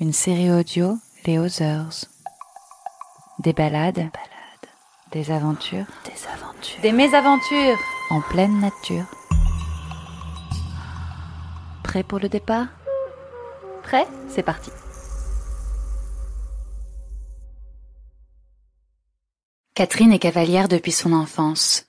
[0.00, 2.06] une série audio Les Others.
[3.38, 4.10] Des balades,
[5.10, 7.78] des aventures, des aventures, des mésaventures
[8.10, 9.04] en pleine nature.
[11.84, 12.68] Prêt pour le départ?
[13.82, 14.06] Prêt?
[14.28, 14.70] C'est parti.
[19.74, 21.86] Catherine est cavalière depuis son enfance.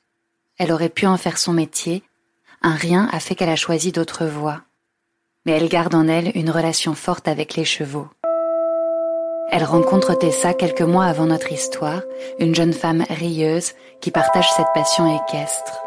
[0.58, 2.04] Elle aurait pu en faire son métier.
[2.62, 4.62] Un rien a fait qu'elle a choisi d'autres voies.
[5.46, 8.08] Mais elle garde en elle une relation forte avec les chevaux.
[9.52, 12.02] Elle rencontre Tessa quelques mois avant notre histoire,
[12.40, 15.84] une jeune femme rieuse qui partage cette passion équestre.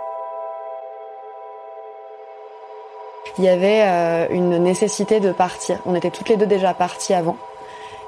[3.39, 5.79] Il y avait euh, une nécessité de partir.
[5.87, 7.37] On était toutes les deux déjà parties avant.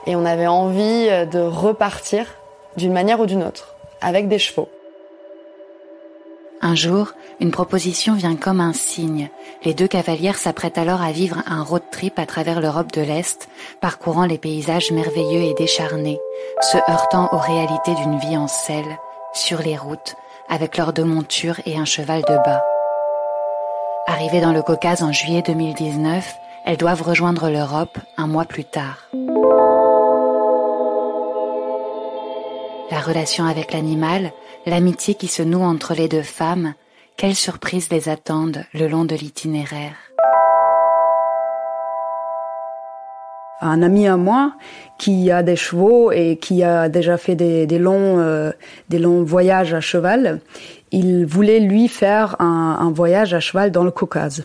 [0.06, 2.26] Et on avait envie euh, de repartir
[2.76, 4.68] d'une manière ou d'une autre, avec des chevaux.
[6.60, 9.30] Un jour, une proposition vient comme un signe.
[9.64, 13.48] Les deux cavalières s'apprêtent alors à vivre un road trip à travers l'Europe de l'Est,
[13.80, 16.18] parcourant les paysages merveilleux et décharnés,
[16.60, 18.98] se heurtant aux réalités d'une vie en selle,
[19.34, 20.16] sur les routes,
[20.48, 22.62] avec leurs deux montures et un cheval de bas.
[24.08, 29.08] Arrivées dans le Caucase en juillet 2019, elles doivent rejoindre l'Europe un mois plus tard.
[32.90, 34.32] La relation avec l'animal,
[34.68, 36.74] l'amitié qui se noue entre les deux femmes,
[37.16, 39.94] quelles surprises les attendent le long de l'itinéraire
[43.60, 44.52] un ami à moi
[44.98, 48.52] qui a des chevaux et qui a déjà fait des, longs euh,
[48.88, 50.40] des longs voyages à cheval.
[50.92, 54.44] Il voulait lui faire un, un, voyage à cheval dans le Caucase.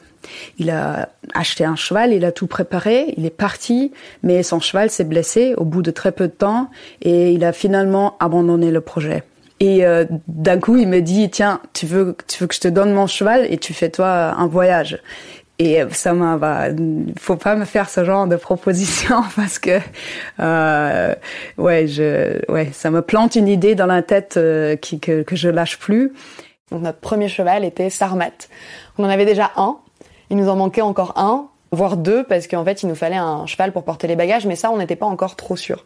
[0.58, 3.92] Il a acheté un cheval, il a tout préparé, il est parti,
[4.24, 6.70] mais son cheval s'est blessé au bout de très peu de temps
[7.02, 9.24] et il a finalement abandonné le projet.
[9.64, 12.68] Et euh, d'un coup, il me dit tiens, tu veux, tu veux que je te
[12.68, 15.00] donne mon cheval et tu fais toi un voyage.
[15.58, 16.66] Et ça m'a, bah,
[17.18, 19.80] faut pas me faire ce genre de proposition parce que,
[20.42, 21.16] euh,
[21.58, 25.38] ouais, je, ouais, ça me plante une idée dans la tête euh, qui, que, que
[25.38, 26.12] je lâche plus.
[26.70, 28.50] Donc notre premier cheval était Sarmat.
[28.98, 29.78] On en avait déjà un.
[30.30, 33.46] Il nous en manquait encore un, voire deux, parce qu'en fait, il nous fallait un
[33.46, 35.86] cheval pour porter les bagages, mais ça, on n'était pas encore trop sûr.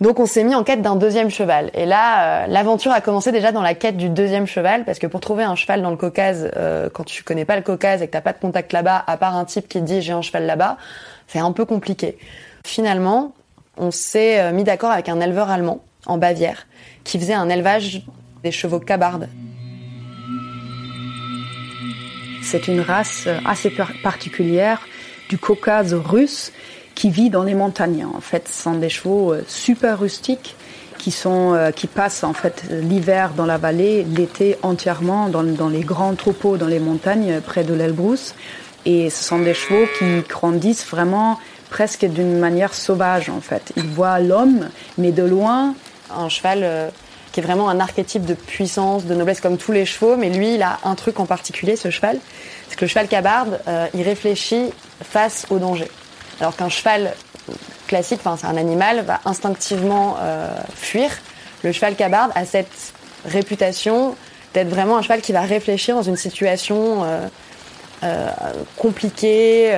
[0.00, 1.70] Donc on s'est mis en quête d'un deuxième cheval.
[1.72, 5.06] Et là, euh, l'aventure a commencé déjà dans la quête du deuxième cheval, parce que
[5.06, 8.06] pour trouver un cheval dans le Caucase, euh, quand tu connais pas le Caucase et
[8.06, 10.20] que t'as pas de contact là-bas, à part un type qui te dit j'ai un
[10.20, 10.76] cheval là-bas,
[11.28, 12.18] c'est un peu compliqué.
[12.64, 13.32] Finalement,
[13.78, 16.66] on s'est euh, mis d'accord avec un éleveur allemand en Bavière
[17.04, 18.02] qui faisait un élevage
[18.42, 19.28] des chevaux cabardes.
[22.42, 24.86] C'est une race assez particulière
[25.28, 26.52] du Caucase russe
[26.96, 28.04] qui vit dans les montagnes.
[28.12, 30.56] En fait, ce sont des chevaux euh, super rustiques
[30.98, 35.68] qui sont euh, qui passent en fait l'hiver dans la vallée, l'été entièrement dans, dans,
[35.68, 38.34] les grands troupeaux dans les montagnes près de l'Elbrus.
[38.86, 41.38] Et ce sont des chevaux qui grandissent vraiment
[41.70, 43.72] presque d'une manière sauvage en fait.
[43.76, 45.74] Ils voient l'homme, mais de loin.
[46.16, 46.88] Un cheval euh,
[47.32, 50.54] qui est vraiment un archétype de puissance, de noblesse comme tous les chevaux, mais lui,
[50.54, 52.18] il a un truc en particulier, ce cheval,
[52.68, 53.60] c'est que le cheval cabarde,
[53.92, 54.70] il réfléchit
[55.02, 55.88] face au danger.
[56.40, 57.14] Alors qu'un cheval
[57.86, 61.10] classique, enfin c'est un animal, va instinctivement euh, fuir.
[61.62, 62.92] Le cheval cabarde a cette
[63.24, 64.14] réputation
[64.54, 67.28] d'être vraiment un cheval qui va réfléchir dans une situation euh,
[68.04, 68.30] euh,
[68.76, 69.72] compliquée,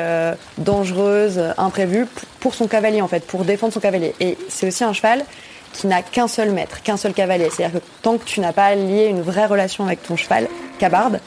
[0.59, 2.07] dangereuse, imprévue
[2.41, 4.15] pour son cavalier en fait, pour défendre son cavalier.
[4.21, 5.25] Et c'est aussi un cheval
[5.73, 7.49] qui n'a qu'un seul maître, qu'un seul cavalier.
[7.55, 10.49] C'est-à-dire que tant que tu n'as pas lié une vraie relation avec ton cheval
[10.79, 11.21] cabarde,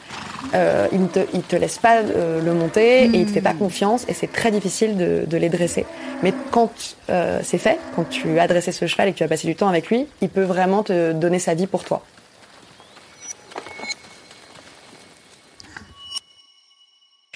[0.53, 3.41] euh, il ne te, il te laisse pas euh, le monter et il te fait
[3.41, 3.59] pas hmm.
[3.59, 5.85] confiance et c'est très difficile de, de les dresser.
[6.23, 6.71] Mais quand
[7.09, 9.55] euh, c'est fait, quand tu as dressé ce cheval et que tu as passé du
[9.55, 12.03] temps avec lui, il peut vraiment te donner sa vie pour toi.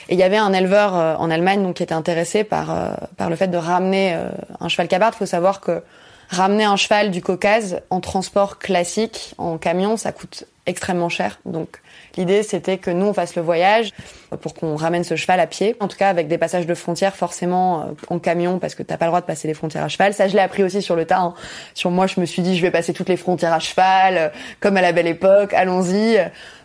[0.08, 2.94] Et il y avait un éleveur euh, en Allemagne donc, qui était intéressé par, euh,
[3.18, 4.16] par le fait de ramener
[4.60, 5.16] un cheval cabarde.
[5.16, 5.82] Il faut savoir que
[6.30, 11.40] ramener un cheval du Caucase en transport classique, en camion, ça coûte extrêmement cher.
[11.46, 11.80] Donc
[12.18, 13.92] L'idée, c'était que nous, on fasse le voyage
[14.42, 15.76] pour qu'on ramène ce cheval à pied.
[15.80, 18.98] En tout cas, avec des passages de frontières, forcément, euh, en camion, parce que t'as
[18.98, 20.14] pas le droit de passer les frontières à cheval.
[20.14, 21.20] Ça, je l'ai appris aussi sur le tas.
[21.20, 21.34] Hein.
[21.74, 24.30] Sur moi, je me suis dit, je vais passer toutes les frontières à cheval, euh,
[24.60, 26.18] comme à la belle époque, allons-y.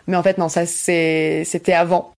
[0.07, 2.13] Mais en fait, non, ça, c'était avant.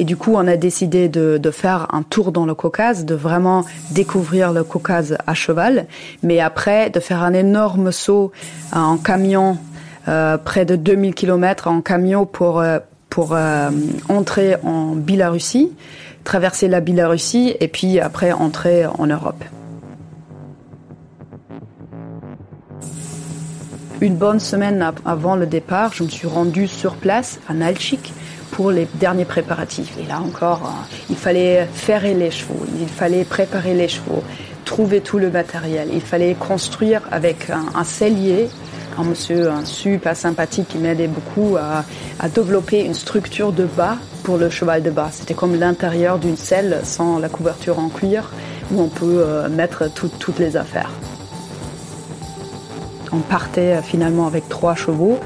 [0.00, 3.66] Et du coup, on a décidé de, faire un tour dans le Caucase, de vraiment
[3.90, 5.86] découvrir le Caucase à cheval,
[6.22, 8.32] mais après de faire un énorme saut
[8.72, 9.58] en camion,
[10.08, 12.78] euh, près de 2000 km en camion pour, euh,
[13.10, 13.68] pour euh,
[14.08, 15.70] entrer en Biélorussie,
[16.24, 19.44] traverser la Biélorussie et puis après entrer en Europe.
[24.00, 28.14] Une bonne semaine avant le départ, je me suis rendue sur place à Nalchik
[28.52, 29.96] pour les derniers préparatifs.
[29.98, 34.22] Et là encore, euh, il fallait ferrer les chevaux, il fallait préparer les chevaux,
[34.64, 35.88] trouver tout le matériel.
[35.92, 38.48] Il fallait construire avec un, un cellier,
[38.98, 41.84] un monsieur super sympathique qui m'aidait beaucoup à,
[42.28, 45.08] développer une structure de bas pour le cheval de bas.
[45.10, 48.30] C'était comme l'intérieur d'une selle sans la couverture en cuir
[48.72, 50.90] où on peut euh, mettre tout, toutes les affaires.
[53.12, 55.18] On partait euh, finalement avec trois chevaux,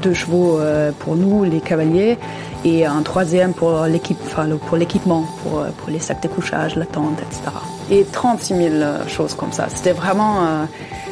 [0.00, 2.18] deux chevaux euh, pour nous, les cavaliers,
[2.64, 6.86] et un troisième pour l'équipe, enfin, pour l'équipement, pour, pour, les sacs de couchage, la
[6.86, 7.42] tente, etc.
[7.90, 9.68] Et 36 000 choses comme ça.
[9.68, 10.64] C'était vraiment, euh,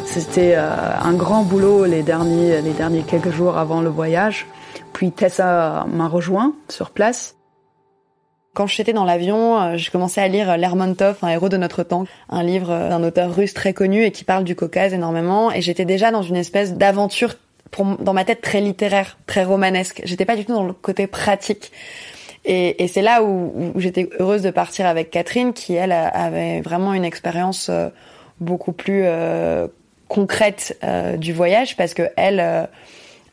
[0.05, 0.70] c'était euh,
[1.02, 4.46] un grand boulot les derniers, les derniers quelques jours avant le voyage.
[4.93, 7.37] Puis Tessa m'a rejoint sur place.
[8.55, 12.43] Quand j'étais dans l'avion, j'ai commencé à lire Lermontov, un héros de notre temps, un
[12.43, 15.52] livre d'un auteur russe très connu et qui parle du Caucase énormément.
[15.52, 17.35] Et j'étais déjà dans une espèce d'aventure
[17.70, 20.03] pour, dans ma tête très littéraire, très romanesque.
[20.05, 21.73] J'étais pas du tout dans le côté pratique.
[22.44, 26.61] Et, et c'est là où, où j'étais heureuse de partir avec Catherine, qui elle avait
[26.61, 27.88] vraiment une expérience euh,
[28.41, 29.67] beaucoup plus euh,
[30.06, 32.65] concrète euh, du voyage, parce que elle euh,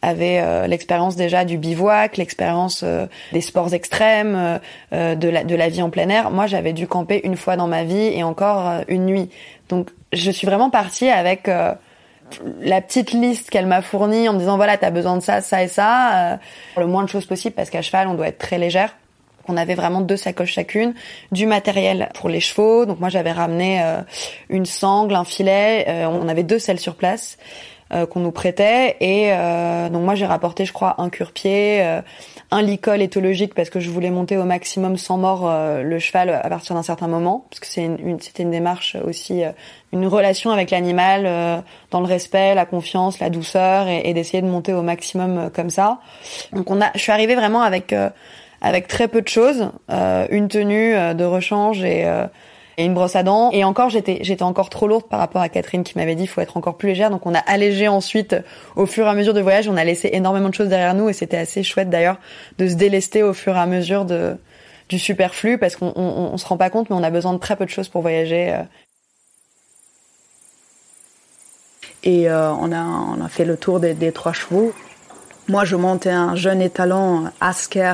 [0.02, 4.60] avait euh, l'expérience déjà du bivouac, l'expérience euh, des sports extrêmes,
[4.92, 6.30] de la, de la vie en plein air.
[6.30, 9.30] Moi, j'avais dû camper une fois dans ma vie et encore une nuit.
[9.70, 11.50] Donc, je suis vraiment partie avec
[12.62, 15.64] la petite liste qu'elle m'a fournie en me disant voilà t'as besoin de ça ça
[15.64, 16.38] et ça euh,
[16.78, 18.96] le moins de choses possible parce qu'à cheval on doit être très légère.
[19.48, 20.94] On avait vraiment deux sacoches chacune
[21.32, 22.86] du matériel pour les chevaux.
[22.86, 24.02] Donc moi j'avais ramené euh,
[24.50, 27.38] une sangle un filet euh, on avait deux selles sur place
[27.94, 28.98] euh, qu'on nous prêtait.
[29.00, 29.30] Et
[29.92, 32.02] donc moi j'ai rapporté je crois un cure-pied
[32.52, 36.30] un licol éthologique parce que je voulais monter au maximum sans mort euh, le cheval
[36.30, 39.52] à partir d'un certain moment parce que c'est une, c'était une démarche aussi euh,
[39.94, 41.58] une relation avec l'animal euh,
[41.92, 45.70] dans le respect, la confiance, la douceur et, et d'essayer de monter au maximum comme
[45.70, 46.00] ça.
[46.54, 47.96] Donc on a je suis arrivée vraiment avec
[48.62, 52.06] avec très peu de choses, une tenue de rechange et
[52.78, 53.52] et une brosse à dents.
[53.52, 56.42] Et encore, j'étais, j'étais encore trop lourde par rapport à Catherine qui m'avait dit faut
[56.42, 57.10] être encore plus légère.
[57.10, 58.36] Donc on a allégé ensuite
[58.76, 59.68] au fur et à mesure de voyage.
[59.68, 62.18] On a laissé énormément de choses derrière nous et c'était assez chouette d'ailleurs
[62.58, 64.38] de se délester au fur et à mesure de
[64.88, 67.40] du superflu parce qu'on on, on se rend pas compte, mais on a besoin de
[67.40, 68.54] très peu de choses pour voyager.
[68.54, 68.62] Euh.
[72.04, 74.74] Et euh, on a on a fait le tour des, des trois chevaux.
[75.48, 77.94] Moi, je montais un jeune étalon Asker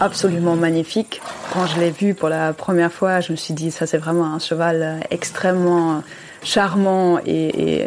[0.00, 1.20] absolument magnifique.
[1.52, 4.26] Quand je l'ai vu pour la première fois, je me suis dit, ça c'est vraiment
[4.26, 6.02] un cheval extrêmement
[6.42, 7.86] charmant et,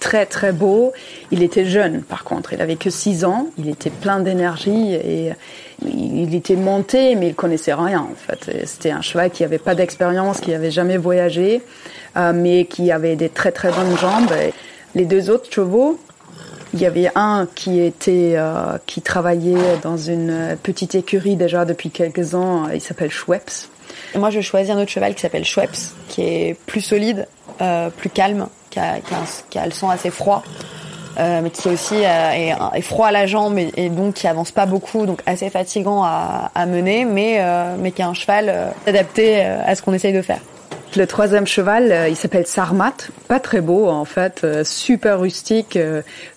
[0.00, 0.92] très très beau.
[1.32, 5.32] Il était jeune par contre, il avait que 6 ans, il était plein d'énergie et
[5.84, 8.64] il était monté mais il connaissait rien en fait.
[8.64, 11.62] C'était un cheval qui avait pas d'expérience, qui avait jamais voyagé,
[12.16, 14.32] euh, mais qui avait des très très bonnes jambes.
[14.94, 15.98] Les deux autres chevaux,
[16.74, 21.90] il y avait un qui était euh, qui travaillait dans une petite écurie déjà depuis
[21.90, 22.68] quelques ans.
[22.72, 23.68] Il s'appelle Schweppes.
[24.14, 25.76] Et moi, je choisis un autre cheval qui s'appelle Schweppes,
[26.08, 27.26] qui est plus solide,
[27.60, 30.42] euh, plus calme, qui a, qui, a un, le sang assez froid,
[31.18, 34.50] euh, mais qui aussi euh, est, est, froid à la jambe et, donc qui avance
[34.50, 38.48] pas beaucoup, donc assez fatigant à, à mener, mais euh, mais qui est un cheval
[38.48, 40.40] euh, adapté à ce qu'on essaye de faire.
[40.96, 42.94] Le troisième cheval, il s'appelle Sarmat,
[43.28, 45.78] pas très beau en fait, super rustique,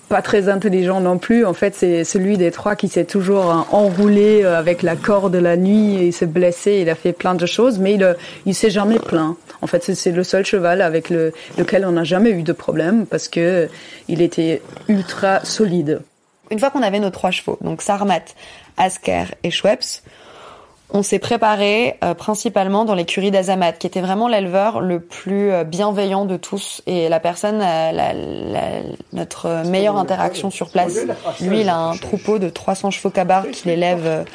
[0.09, 1.45] pas très intelligent non plus.
[1.45, 5.95] En fait, c'est celui des trois qui s'est toujours enroulé avec la corde la nuit
[5.95, 6.79] et il s'est blessé.
[6.81, 8.15] Il a fait plein de choses, mais il,
[8.45, 9.37] il s'est jamais plaint.
[9.61, 13.05] En fait, c'est le seul cheval avec le, lequel on n'a jamais eu de problème
[13.05, 13.69] parce que
[14.09, 16.01] il était ultra solide.
[16.51, 18.25] Une fois qu'on avait nos trois chevaux, donc Sarmat,
[18.75, 20.01] Asker et Schweppes,
[20.93, 25.63] on s'est préparé euh, principalement dans l'écurie d'Azamat, qui était vraiment l'éleveur le plus euh,
[25.63, 28.81] bienveillant de tous et la personne, euh, la, la,
[29.13, 30.97] notre meilleure interaction sur place.
[31.39, 34.25] Lui, il a un troupeau de 300 chevaux cabards qu'il élève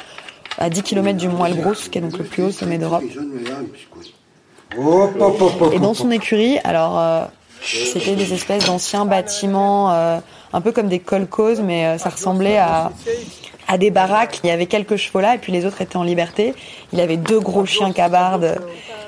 [0.57, 3.03] à 10 km du Mont Elbrus, qui est donc le plus haut sommet d'Europe.
[5.71, 7.25] Et dans son écurie, alors euh,
[7.61, 10.19] c'était des espèces d'anciens bâtiments, euh,
[10.53, 12.91] un peu comme des colcos, mais ça ressemblait à
[13.67, 14.39] à des baraques.
[14.43, 16.53] Il y avait quelques chevaux là, et puis les autres étaient en liberté.
[16.93, 18.59] Il avait deux gros chiens cabardes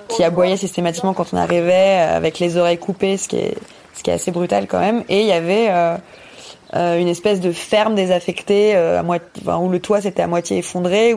[0.08, 3.58] qui aboyaient systématiquement quand on arrivait, avec les oreilles coupées, ce qui est
[3.94, 5.04] ce qui est assez brutal quand même.
[5.10, 9.80] Et il y avait euh, une espèce de ferme désaffectée, à moitié, enfin, où le
[9.80, 11.16] toit s'était à moitié effondré.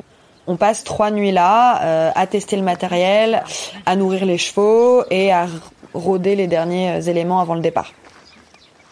[0.49, 3.45] On passe trois nuits là à tester le matériel,
[3.87, 5.47] à nourrir les chevaux et à
[5.95, 7.93] rôder les derniers éléments avant le départ.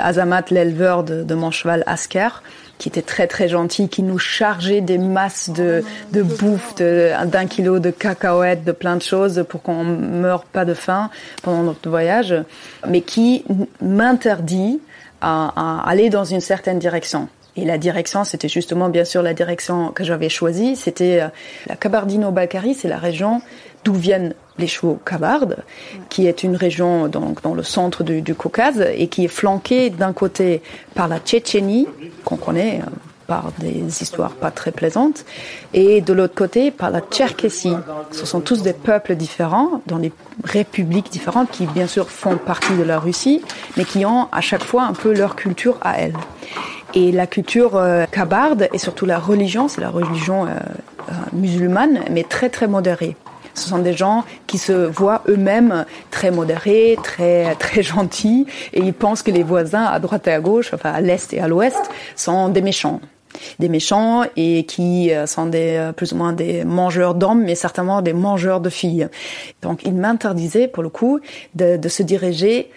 [0.01, 2.43] Azamat, l'éleveur de, mon cheval Asker,
[2.81, 7.79] qui était très très gentil, qui nous chargeait des masses de, de bouffe, d'un kilo
[7.79, 11.11] de cacahuètes, de plein de choses pour qu'on meure pas de faim
[11.43, 12.35] pendant notre voyage,
[12.89, 13.45] mais qui
[13.83, 14.81] m'interdit
[15.21, 17.29] à, aller dans une certaine direction.
[17.57, 20.77] Et la direction, c'était justement bien sûr la direction que j'avais choisie.
[20.77, 21.29] C'était euh,
[21.67, 23.43] la Kabardino-Balkarie, c'est la région
[23.85, 25.65] d'où viennent les chevaux kabardes,
[26.09, 30.13] qui est une région donc dans le centre du, Caucase et qui est flanquée d'un
[30.13, 30.63] côté
[30.95, 31.89] par la Tchétchénie,
[32.25, 32.91] qu'on connaît euh,
[33.27, 35.25] par des histoires pas très plaisantes,
[35.73, 37.77] et de l'autre côté par la Tcherkessie.
[38.11, 40.13] Ce sont tous des peuples différents, dans des
[40.45, 43.43] républiques différentes, qui bien sûr font partie de la Russie,
[43.77, 46.17] mais qui ont à chaque fois un peu leur culture à elles.
[46.95, 50.51] Et la culture euh, kabarde et surtout la religion, c'est la religion euh,
[51.33, 53.17] musulmane, mais très très modérée.
[53.61, 58.95] Ce sont des gens qui se voient eux-mêmes très modérés, très très gentils, et ils
[58.95, 61.91] pensent que les voisins à droite et à gauche, enfin à l'est et à l'ouest,
[62.17, 63.01] sont des méchants
[63.59, 67.55] des méchants et qui euh, sont des euh, plus ou moins des mangeurs d'hommes, mais
[67.55, 69.09] certainement des mangeurs de filles.
[69.63, 71.21] Donc, il m'interdisait pour le coup
[71.55, 72.71] de, de se diriger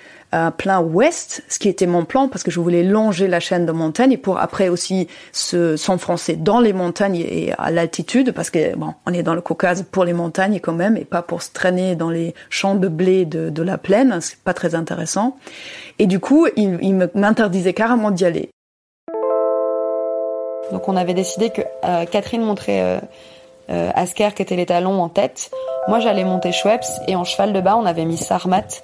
[0.57, 3.71] plein ouest, ce qui était mon plan parce que je voulais longer la chaîne de
[3.71, 8.93] montagnes pour après aussi se s'enfoncer dans les montagnes et à l'altitude parce que bon,
[9.05, 11.95] on est dans le Caucase pour les montagnes quand même et pas pour se traîner
[11.95, 15.37] dans les champs de blé de, de la plaine, c'est pas très intéressant.
[15.99, 18.49] Et du coup, il, il m'interdisait carrément d'y aller.
[20.71, 22.99] Donc on avait décidé que euh, Catherine montrait euh,
[23.69, 25.51] euh, Asker qui était les talons en tête.
[25.87, 28.81] Moi j'allais monter Schweppes et en cheval de bas on avait mis Sarmat.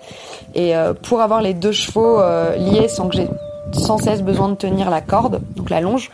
[0.55, 3.27] Et euh, pour avoir les deux chevaux euh, liés sans que j'ai
[3.71, 6.09] sans cesse besoin de tenir la corde, donc la longe,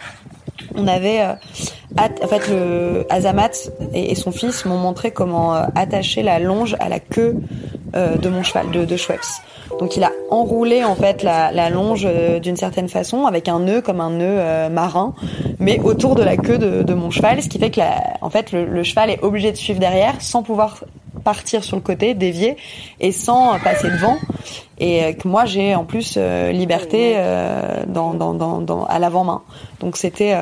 [0.75, 1.21] on avait
[1.97, 6.99] en fait le Azamat et, son fils m'ont montré comment attacher la longe à la
[6.99, 7.35] queue
[7.93, 9.41] de mon cheval de, de Schweppes.
[9.79, 13.81] Donc il a enroulé en fait la, longe euh, d'une certaine façon avec un nœud
[13.81, 15.13] comme un nœud euh, marin,
[15.59, 17.81] mais autour de la queue de, mon cheval, ce qui fait que
[18.21, 20.83] en fait le, cheval est obligé de suivre derrière sans pouvoir
[21.25, 22.55] partir sur le côté, dévier
[23.01, 24.17] et sans passer devant.
[24.77, 27.15] Et euh, que moi j'ai en plus liberté
[27.87, 29.41] dans, dans, dans, à l'avant-main.
[29.81, 30.33] Donc c'était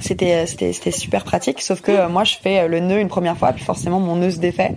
[0.00, 1.60] c'était c'était c'était super pratique.
[1.60, 4.16] Sauf que euh, moi je fais euh, le nœud une première fois puis forcément mon
[4.16, 4.76] nœud se défait.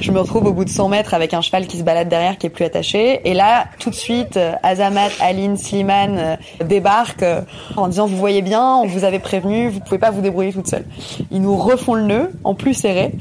[0.00, 2.38] Je me retrouve au bout de 100 mètres avec un cheval qui se balade derrière
[2.38, 3.20] qui est plus attaché.
[3.28, 7.24] Et là tout de suite euh, Azamat Aline Slimane débarquent
[7.76, 10.68] en disant vous voyez bien on vous avait prévenu vous pouvez pas vous débrouiller toute
[10.68, 10.84] seule
[11.30, 13.12] ils nous refont le nœud en plus serré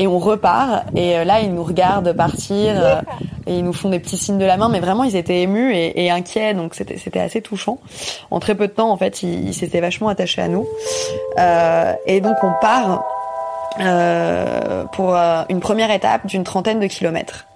[0.00, 3.02] et on repart et là ils nous regardent partir
[3.46, 5.74] et ils nous font des petits signes de la main, mais vraiment ils étaient émus
[5.74, 7.78] et, et inquiets, donc c'était assez touchant.
[8.30, 10.66] En très peu de temps, en fait, ils s'étaient vachement attachés à nous.
[11.38, 13.04] Euh, et donc on part
[13.80, 17.46] euh, pour euh, une première étape d'une trentaine de kilomètres.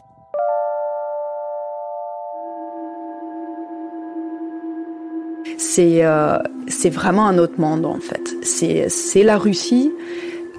[5.58, 6.38] C'est euh,
[6.90, 8.32] vraiment un autre monde en fait.
[8.42, 9.92] C'est la Russie.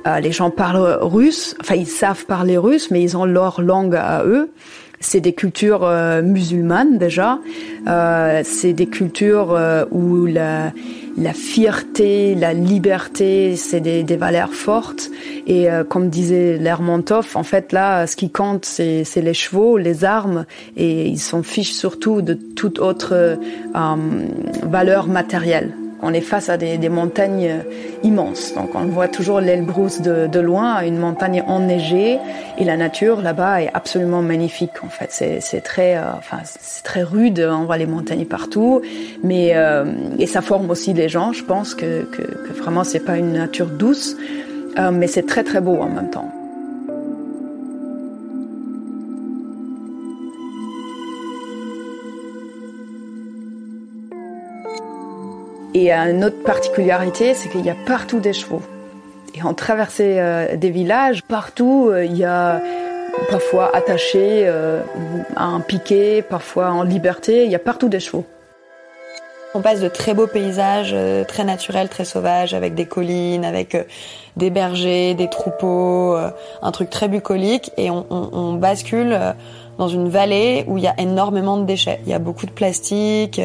[0.07, 3.95] Euh, les gens parlent russe, enfin ils savent parler russe, mais ils ont leur langue
[3.95, 4.51] à eux
[4.99, 7.39] c'est des cultures euh, musulmanes déjà.
[7.87, 10.71] Euh, c'est des cultures euh, où la,
[11.17, 15.11] la fierté, la liberté, c'est des, des, valeurs fortes.
[15.47, 20.45] Et comme disait Lermontov, en fait là, ce qui compte, c'est les chevaux, les armes,
[20.75, 23.37] et ils s'en fichent surtout de toute autre
[24.63, 28.53] valeur matérielle on est face à des, montagnes euh, immenses.
[28.53, 32.19] Donc on voit toujours l'Elbrus de, de loin, une montagne enneigée,
[32.59, 34.83] et la nature là-bas est absolument magnifique.
[34.83, 37.39] En fait, c'est très, euh, enfin, c'est très rude.
[37.39, 38.81] On voit les montagnes partout,
[39.23, 39.85] mais euh,
[40.19, 41.33] et ça forme aussi les gens.
[41.33, 44.15] Je pense que, que, que vraiment c'est pas une nature douce,
[44.93, 46.34] mais c'est très très beau en même temps.
[55.75, 58.61] Et une autre particularité, c'est qu'il y a partout des chevaux.
[59.33, 62.61] Et en traversait euh, des villages, partout euh, il y a
[63.29, 64.81] parfois attachés euh,
[65.35, 68.23] à un piquet, parfois en liberté, il y a partout des chevaux.
[69.53, 70.95] On passe de très beaux paysages,
[71.27, 73.77] très naturels, très sauvages, avec des collines, avec
[74.35, 76.17] des bergers, des troupeaux,
[76.61, 79.17] un truc très bucolique, et on bascule
[79.77, 82.01] dans une vallée où il y a énormément de déchets.
[82.05, 83.39] Il y a beaucoup de plastique,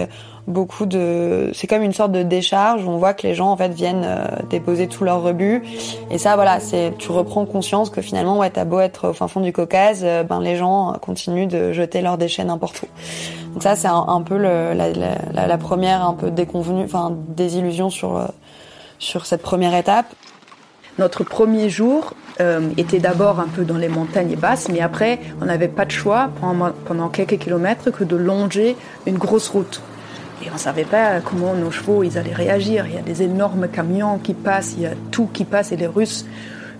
[0.51, 3.73] beaucoup de c'est comme une sorte de décharge on voit que les gens en fait
[3.73, 5.63] viennent euh, déposer tous leurs rebuts
[6.11, 9.29] et ça voilà c'est tu reprends conscience que finalement ouais t'as beau être au fin
[9.29, 12.87] fond du Caucase euh, ben les gens continuent de jeter leurs déchets n'importe où.
[13.53, 18.27] Donc ça c'est un, peu la, première un peu déconvenue enfin désillusion sur euh,
[18.99, 20.07] sur cette première étape.
[20.99, 25.47] Notre premier jour euh, était d'abord un peu dans les montagnes basses, mais après, on
[25.47, 28.77] n'avait pas de choix pendant, pendant quelques kilomètres que de longer
[29.07, 29.83] une grosse route.
[30.43, 32.87] Et on ne savait pas comment nos chevaux ils allaient réagir.
[32.87, 35.77] Il y a des énormes camions qui passent, il y a tout qui passe et
[35.77, 36.25] les Russes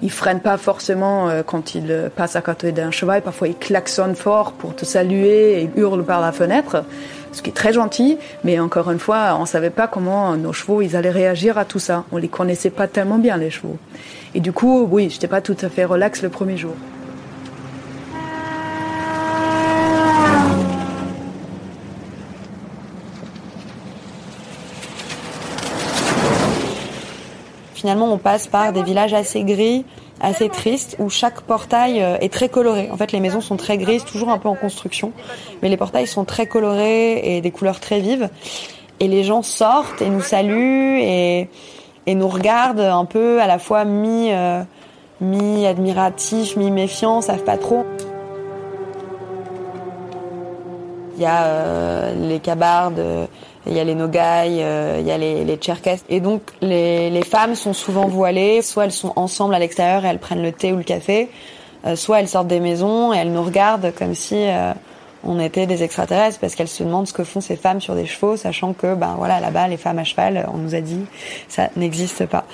[0.03, 3.23] ils freinent pas forcément euh, quand ils passent à côté d'un cheval.
[3.23, 6.85] Parfois, ils klaxonnent fort pour te saluer et hurlent par la fenêtre,
[7.33, 8.19] ce qui est très gentil.
[8.45, 11.79] Mais encore une fois, on savait pas comment nos chevaux ils allaient réagir à tout
[11.79, 12.05] ça.
[12.13, 13.77] On les connaissait pas tellement bien les chevaux.
[14.35, 16.75] Et du coup, oui, j'étais pas tout à fait relax le premier jour.
[27.81, 29.87] Finalement, on passe par des villages assez gris,
[30.21, 32.91] assez tristes, où chaque portail euh, est très coloré.
[32.93, 35.13] En fait, les maisons sont très grises, toujours un peu en construction,
[35.63, 38.29] mais les portails sont très colorés et des couleurs très vives.
[39.01, 41.49] Et les gens sortent et nous saluent et,
[42.07, 44.63] nous regardent un peu à la fois mi, euh,
[45.23, 47.87] mi admiratif, mi méfiant, savent pas trop.
[51.17, 53.03] Il y a euh, les cabardes
[53.67, 55.59] il y a les Nogaï, euh, il y a les, les.
[56.09, 60.09] Et donc les, les, femmes sont souvent voilées, soit elles sont ensemble à l'extérieur et
[60.09, 61.29] elles prennent le thé ou le café,
[61.87, 64.73] euh, soit elles sortent des maisons et elles nous regardent comme si euh,
[65.25, 68.07] on était des extraterrestres parce qu'elles se demandent ce que font ces femmes sur des
[68.07, 71.05] chevaux, sachant que ben voilà là-bas les femmes à cheval, on nous a dit
[71.49, 72.47] ça n'existe pas.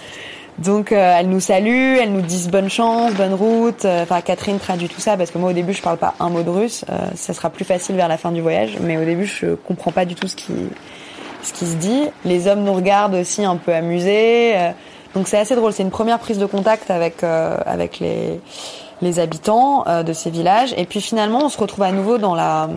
[0.58, 3.84] Donc euh, elles nous saluent, elles nous disent bonne chance, bonne route.
[3.84, 6.42] Enfin Catherine traduit tout ça parce que moi au début je parle pas un mot
[6.42, 6.84] de russe.
[6.88, 9.92] Euh, ça sera plus facile vers la fin du voyage, mais au début je comprends
[9.92, 10.54] pas du tout ce qui
[11.42, 12.02] ce qui se dit.
[12.24, 14.56] Les hommes nous regardent aussi un peu amusés.
[14.56, 14.70] Euh,
[15.14, 15.72] donc c'est assez drôle.
[15.72, 18.40] C'est une première prise de contact avec euh, avec les
[19.02, 20.74] les habitants euh, de ces villages.
[20.76, 22.68] Et puis finalement on se retrouve à nouveau dans la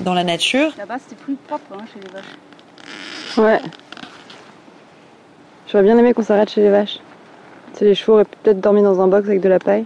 [0.00, 0.72] dans la nature.
[0.78, 3.36] Là-bas c'était plus propre hein, chez les vaches.
[3.36, 3.60] Ouais.
[5.70, 6.98] J'aurais bien aimé qu'on s'arrête chez les vaches.
[7.80, 9.84] Les chevaux auraient peut-être dormi dans un box avec de la paille.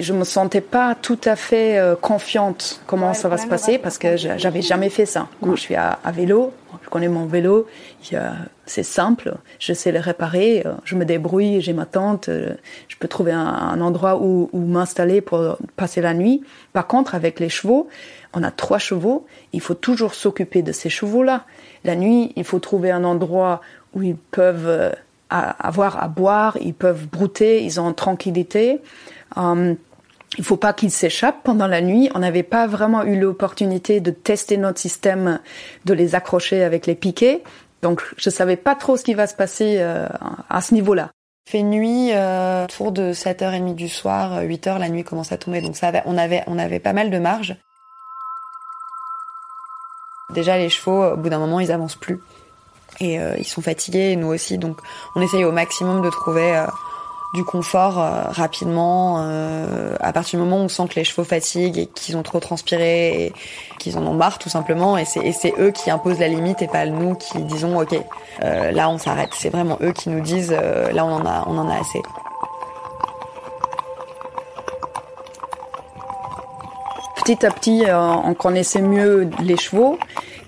[0.00, 3.78] Je me sentais pas tout à fait euh, confiante comment ouais, ça va se passer
[3.78, 5.28] parce que j'avais jamais fait ça.
[5.40, 7.68] Quand je suis à, à, vélo, je connais mon vélo,
[8.66, 12.54] c'est simple, je sais le réparer, euh, je me débrouille, j'ai ma tente, euh,
[12.88, 16.42] je peux trouver un, un endroit où, où m'installer pour passer la nuit.
[16.72, 17.88] Par contre, avec les chevaux,
[18.32, 21.44] on a trois chevaux, il faut toujours s'occuper de ces chevaux-là.
[21.84, 23.60] La nuit, il faut trouver un endroit
[23.94, 24.92] où ils peuvent
[25.34, 28.80] à avoir à boire, ils peuvent brouter, ils ont tranquillité.
[29.34, 29.76] Um,
[30.38, 32.08] il faut pas qu'ils s'échappent pendant la nuit.
[32.14, 35.40] On n'avait pas vraiment eu l'opportunité de tester notre système,
[35.84, 37.42] de les accrocher avec les piquets.
[37.82, 40.06] Donc, je savais pas trop ce qui va se passer euh,
[40.48, 41.10] à ce niveau-là.
[41.48, 45.60] Fait nuit, euh, autour de 7h30 du soir, 8h, la nuit commence à tomber.
[45.60, 47.56] Donc, ça avait, on, avait, on avait pas mal de marge.
[50.30, 52.20] Déjà, les chevaux, au bout d'un moment, ils avancent plus
[53.00, 54.58] et euh, ils sont fatigués, et nous aussi.
[54.58, 54.78] Donc
[55.14, 56.66] on essaye au maximum de trouver euh,
[57.34, 59.16] du confort euh, rapidement.
[59.18, 62.22] Euh, à partir du moment où on sent que les chevaux fatiguent et qu'ils ont
[62.22, 63.32] trop transpiré et
[63.78, 66.86] qu'ils en ont marre tout simplement, et c'est eux qui imposent la limite et pas
[66.86, 67.94] nous qui disons ok
[68.42, 69.30] euh, là on s'arrête.
[69.32, 72.00] C'est vraiment eux qui nous disent là on en a on en a assez.
[77.16, 79.98] Petit à petit, on connaissait mieux les chevaux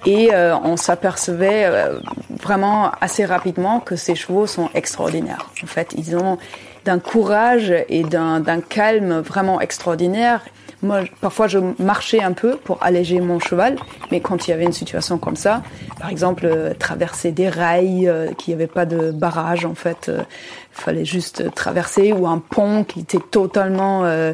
[0.07, 1.99] et euh, on s'apercevait euh,
[2.41, 5.51] vraiment assez rapidement que ces chevaux sont extraordinaires.
[5.63, 6.39] En fait, ils ont
[6.85, 10.43] d'un courage et d'un calme vraiment extraordinaire.
[10.83, 13.77] Moi, parfois, je marchais un peu pour alléger mon cheval,
[14.13, 15.63] mais quand il y avait une situation comme ça,
[15.99, 20.09] par exemple, euh, traverser des rails, euh, qui n'y avait pas de barrage, en fait,
[20.09, 20.23] euh,
[20.77, 24.33] fallait juste traverser, ou un pont qui était totalement euh,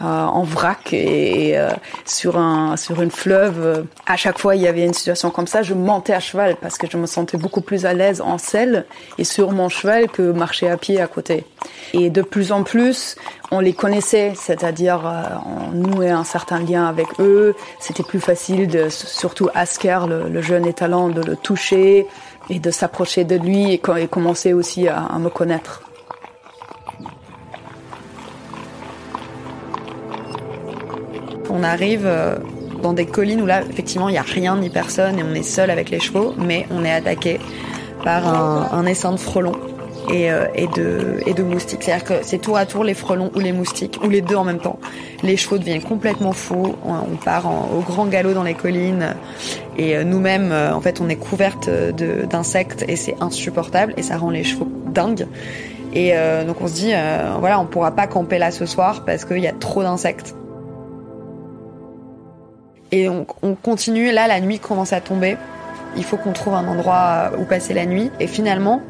[0.00, 1.58] en vrac et, et
[2.04, 3.84] sur un sur une fleuve.
[4.06, 6.78] À chaque fois, il y avait une situation comme ça, je montais à cheval parce
[6.78, 8.86] que je me sentais beaucoup plus à l'aise en selle
[9.18, 11.44] et sur mon cheval que marcher à pied à côté.
[11.92, 13.16] Et de plus en plus,
[13.50, 15.00] on les connaissait, c'est-à-dire
[15.44, 17.54] on nouait un certain lien avec eux.
[17.80, 22.06] C'était plus facile, de, surtout Asker, le, le jeune étalon, de le toucher
[22.50, 25.82] et de s'approcher de lui et, commencer aussi à, me connaître.
[31.48, 32.08] On arrive
[32.82, 35.42] dans des collines où là, effectivement, il n'y a rien ni personne et on est
[35.42, 37.40] seul avec les chevaux, mais on est attaqué
[38.04, 39.69] par un, un essaim de frelons
[40.10, 41.82] et, euh, et, de, moustiques.
[41.82, 44.44] C'est-à-dire que c'est tour à tour les frelons ou les moustiques, ou les deux en
[44.44, 44.78] même temps.
[45.22, 49.14] Les chevaux deviennent complètement fous, on, part au grand galop dans les collines,
[49.78, 54.16] et euh, nous-mêmes, euh, en fait, on est couverte d'insectes et c'est insupportable, et ça
[54.16, 55.26] rend les chevaux dingues.
[55.92, 56.12] Et
[56.46, 56.92] donc on se dit,
[57.40, 60.36] voilà, on pourra pas camper là ce soir parce qu'il y a trop d'insectes.
[62.92, 65.36] Et on, on continue, là la nuit commence à tomber.
[65.96, 68.12] Il faut qu'on trouve un endroit où passer la nuit.
[68.20, 68.82] Et finalement,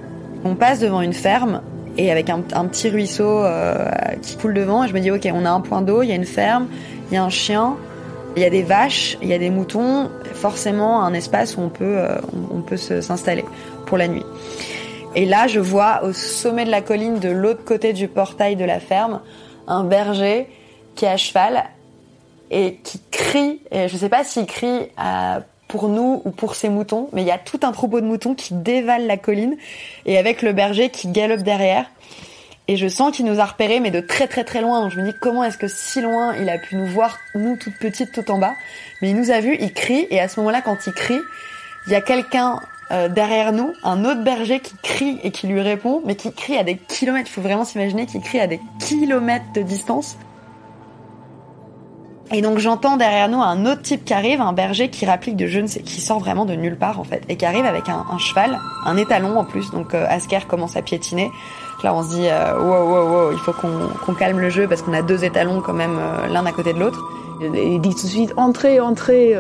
[0.45, 1.63] on passe devant une ferme
[1.97, 3.45] et avec un, petit ruisseau
[4.23, 4.85] qui coule devant.
[4.85, 6.67] Et je me dis, ok, on a un point d'eau, il y a une ferme,
[7.11, 7.77] il y a un chien,
[8.37, 11.69] il y a des vaches, il y a des moutons, forcément un espace où on
[11.69, 11.99] peut,
[12.67, 13.45] peut s'installer
[13.87, 14.25] pour la nuit.
[15.15, 18.65] Et là, je vois au sommet de la colline, de l'autre côté du portail de
[18.65, 19.21] la ferme,
[19.67, 20.49] un berger
[20.95, 21.65] qui est à cheval
[22.51, 23.61] et qui crie.
[23.73, 27.23] Et je ne sais pas s'il crie euh, pour nous ou pour ses moutons, mais
[27.23, 29.57] il y a tout un troupeau de moutons qui dévalent la colline
[30.05, 31.87] et avec le berger qui galope derrière.
[32.67, 34.91] Et je sens qu'il nous a repérés, mais de très très très loin.
[34.91, 37.79] je me dis comment est-ce que si loin il a pu nous voir, nous toutes
[37.79, 38.55] petites, tout en bas?
[39.01, 41.21] Mais il nous a vus, il crie, et à ce moment-là, quand il crie,
[41.87, 45.61] il y a quelqu'un euh, derrière nous un autre berger qui crie et qui lui
[45.61, 47.29] répond, mais qui crie à des kilomètres.
[47.31, 50.17] Il faut vraiment s'imaginer qu'il crie à des kilomètres de distance.
[52.33, 55.47] Et donc j'entends derrière nous un autre type qui arrive, un berger qui rapplique de
[55.47, 57.89] je ne sais, qui sort vraiment de nulle part en fait, et qui arrive avec
[57.89, 59.71] un, cheval, un étalon en plus.
[59.73, 61.31] Donc euh, Asker commence à piétiner.
[61.83, 64.83] Là on se dit euh, wow wow wow, il faut qu'on calme le jeu parce
[64.83, 65.99] qu'on a deux étalons quand même
[66.31, 67.01] l'un à côté de l'autre.
[67.41, 69.35] Il dit tout de suite entrez, entrez,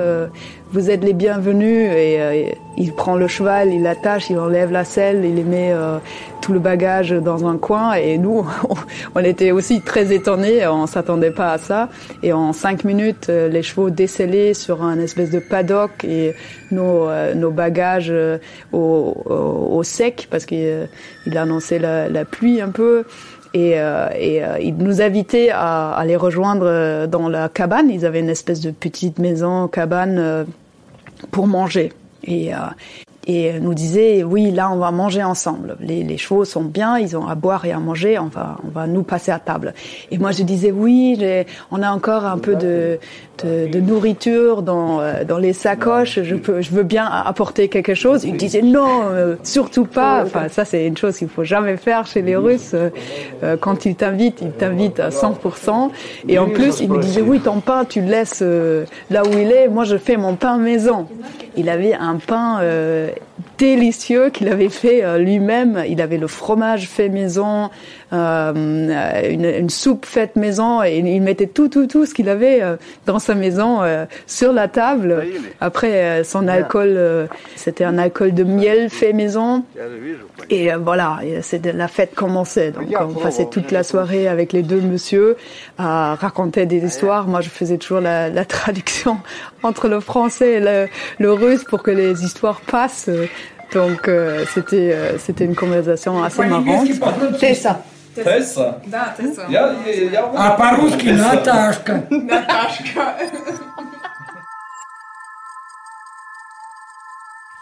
[0.73, 5.25] vous êtes les bienvenus et il prend le cheval, il l'attache, il enlève la selle,
[5.25, 5.99] il met euh,
[6.41, 8.47] tout le bagage dans un coin et nous,
[9.15, 11.89] on était aussi très étonnés, on s'attendait pas à ça.
[12.23, 16.35] Et en cinq minutes, euh, les chevaux décellés sur un espèce de paddock et
[16.71, 18.13] nos, euh, nos bagages
[18.73, 20.89] au, au, sec parce qu'il
[21.35, 23.05] annonçait la, la, pluie un peu.
[23.53, 27.91] Et, et il nous invitait à, à les rejoindre dans la cabane.
[27.91, 30.47] Ils avaient une espèce de petite maison, cabane
[31.31, 31.93] pour manger.
[32.25, 32.59] Et, euh,
[33.27, 35.77] et nous disait oui là on va manger ensemble.
[35.81, 38.71] Les, les, chevaux sont bien ils ont à boire et à manger on va on
[38.71, 39.75] va nous passer à table.
[40.11, 41.19] Et moi je disais oui
[41.71, 42.99] on a encore un peu de
[43.45, 47.95] de, de nourriture dans euh, dans les sacoches je peux je veux bien apporter quelque
[47.95, 48.25] chose.
[48.25, 50.23] Il disait non euh, surtout pas.
[50.25, 52.75] Enfin ça c'est une chose qu'il faut jamais faire chez les Russes.
[52.75, 55.91] Euh, quand ils t'invitent ils t'invitent à 100%
[56.29, 57.41] et en plus il me disait oui.
[57.41, 58.43] ton pain tu le laisses
[59.11, 59.69] là où il est.
[59.69, 61.07] Moi je fais mon pain maison
[61.57, 62.61] il avait un pain
[63.61, 65.85] délicieux qu'il avait fait euh, lui-même.
[65.87, 67.69] Il avait le fromage fait maison,
[68.13, 68.53] euh,
[69.31, 72.77] une, une, soupe faite maison, et il mettait tout, tout, tout ce qu'il avait euh,
[73.05, 75.27] dans sa maison euh, sur la table.
[75.61, 79.63] Après, son alcool, c'était un alcool de miel fait maison.
[80.49, 82.71] Et voilà, c'est la fête commençait.
[82.71, 85.37] Donc on passait toute la soirée avec les deux monsieur
[85.79, 87.29] à raconter des histoires.
[87.29, 89.19] Moi, je faisais toujours la, la traduction
[89.63, 93.11] entre le français et le, le russe pour que les histoires passent.
[93.73, 96.89] Donc euh, c'était euh, c'était une conversation assez marrante.
[97.39, 97.83] C'est ça.
[98.15, 98.81] Tessa?
[99.17, 99.47] Tessa.
[101.89, 102.03] Hein.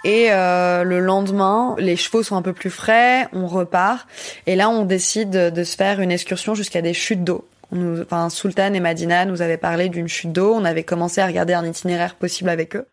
[0.05, 4.07] Et euh, le lendemain, les chevaux sont un peu plus frais, on repart.
[4.47, 7.47] Et là, on décide de se faire une excursion jusqu'à des chutes d'eau.
[7.73, 10.55] Enfin, Sultan et Madina nous avaient parlé d'une chute d'eau.
[10.55, 12.87] On avait commencé à regarder un itinéraire possible avec eux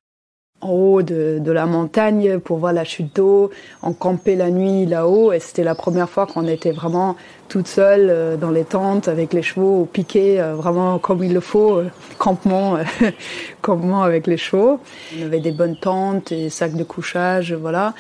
[0.66, 3.52] en haut de, de, la montagne pour voir la chute d'eau.
[3.84, 7.16] On campait la nuit là-haut et c'était la première fois qu'on était vraiment
[7.48, 11.34] toute seule euh, dans les tentes avec les chevaux au piquet, euh, vraiment comme il
[11.34, 12.78] le faut, euh, campement,
[13.62, 14.80] campement avec les chevaux.
[15.20, 17.94] On avait des bonnes tentes et sacs de couchage, voilà.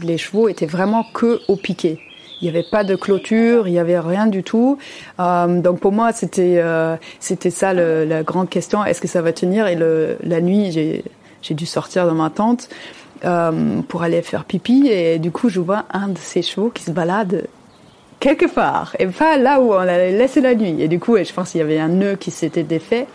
[0.00, 1.98] Les chevaux étaient vraiment que au piquet.
[2.40, 4.78] Il n'y avait pas de clôture, il n'y avait rien du tout.
[5.20, 8.84] Euh, donc pour moi, c'était euh, c'était ça le, la grande question.
[8.84, 9.66] Est-ce que ça va tenir?
[9.66, 11.04] Et le, la nuit, j'ai
[11.44, 12.68] j'ai dû sortir de ma tente
[13.24, 16.82] euh, pour aller faire pipi et du coup je vois un de ces chevaux qui
[16.82, 17.46] se balade
[18.18, 20.80] quelque part et pas là où on l'avait laissé la nuit.
[20.80, 23.06] Et du coup je pense qu'il y avait un nœud qui s'était défait.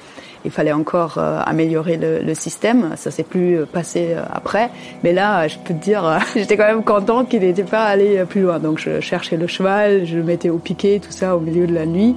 [0.45, 2.91] Il fallait encore euh, améliorer le, système.
[2.95, 4.69] Ça s'est plus euh, passé euh, après.
[5.03, 8.41] Mais là je peux te dire j'étais quand même content qu'il n'était pas allé plus
[8.41, 8.59] loin.
[8.59, 11.87] Donc je cherchais le cheval je mettais au piquet tout ça au milieu de la
[11.87, 12.15] nuit.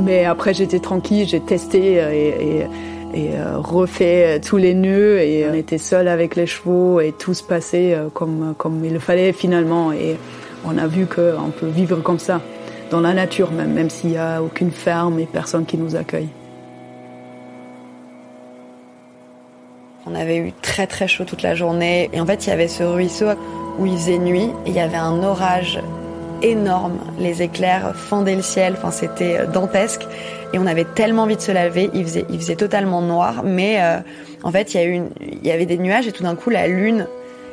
[0.00, 2.66] Mais après j'étais tranquille j'ai testé et, et
[3.14, 7.12] et euh, refait euh, tous les nœuds et on était seul avec les chevaux et
[7.12, 10.16] tout se passait euh, comme, comme il le fallait finalement et
[10.64, 12.40] on a vu qu'on peut vivre comme ça
[12.90, 16.28] dans la nature même, même s'il n'y a aucune ferme et personne qui nous accueille.
[20.06, 22.68] On avait eu très très chaud toute la journée et en fait il y avait
[22.68, 23.26] ce ruisseau
[23.78, 25.80] où il faisait nuit et il y avait un orage
[26.42, 30.06] énorme, les éclairs fendaient le ciel, enfin c'était dantesque.
[30.52, 33.82] Et on avait tellement envie de se laver, il faisait, il faisait totalement noir, mais
[33.82, 33.98] euh,
[34.42, 36.50] en fait, il y, a une, il y avait des nuages et tout d'un coup,
[36.50, 37.06] la lune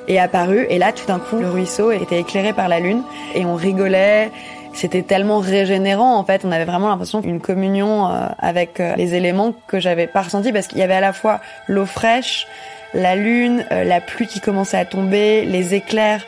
[0.08, 0.66] est apparue.
[0.70, 3.02] Et là, tout d'un coup, le ruisseau était éclairé par la lune.
[3.34, 4.32] Et on rigolait.
[4.74, 9.14] C'était tellement régénérant en fait, on avait vraiment l'impression d'une communion euh, avec euh, les
[9.14, 12.46] éléments que j'avais pas ressenti parce qu'il y avait à la fois l'eau fraîche,
[12.94, 16.26] la lune, la pluie qui commençait à tomber, les éclairs,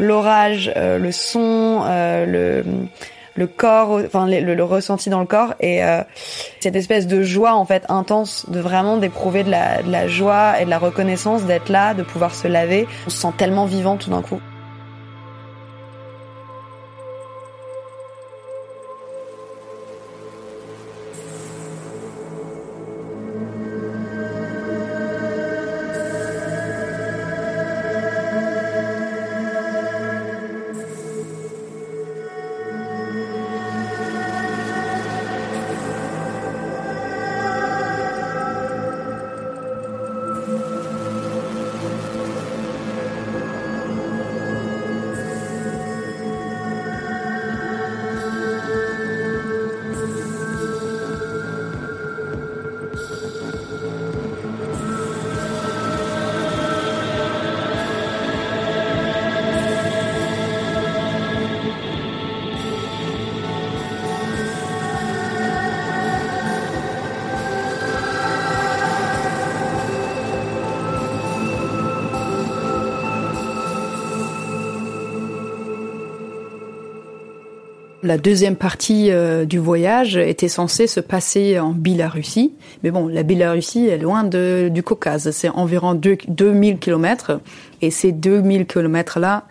[0.00, 2.64] l'orage, le son, le
[3.36, 5.80] le corps, enfin le, ressenti dans le corps et
[6.58, 10.60] cette espèce de joie en fait intense, de vraiment d'éprouver de la, de la joie
[10.60, 12.86] et de la reconnaissance d'être là, de pouvoir se laver.
[13.06, 14.40] On se sent tellement vivant tout d'un coup.
[78.10, 82.52] La deuxième partie euh, du voyage était censée se passer en Biélorussie.
[82.82, 85.30] Mais bon, la Biélorussie est loin du Caucase.
[85.30, 87.40] C'est environ 2000 kilomètres.
[87.82, 89.44] Et ces 2000 kilomètres-là,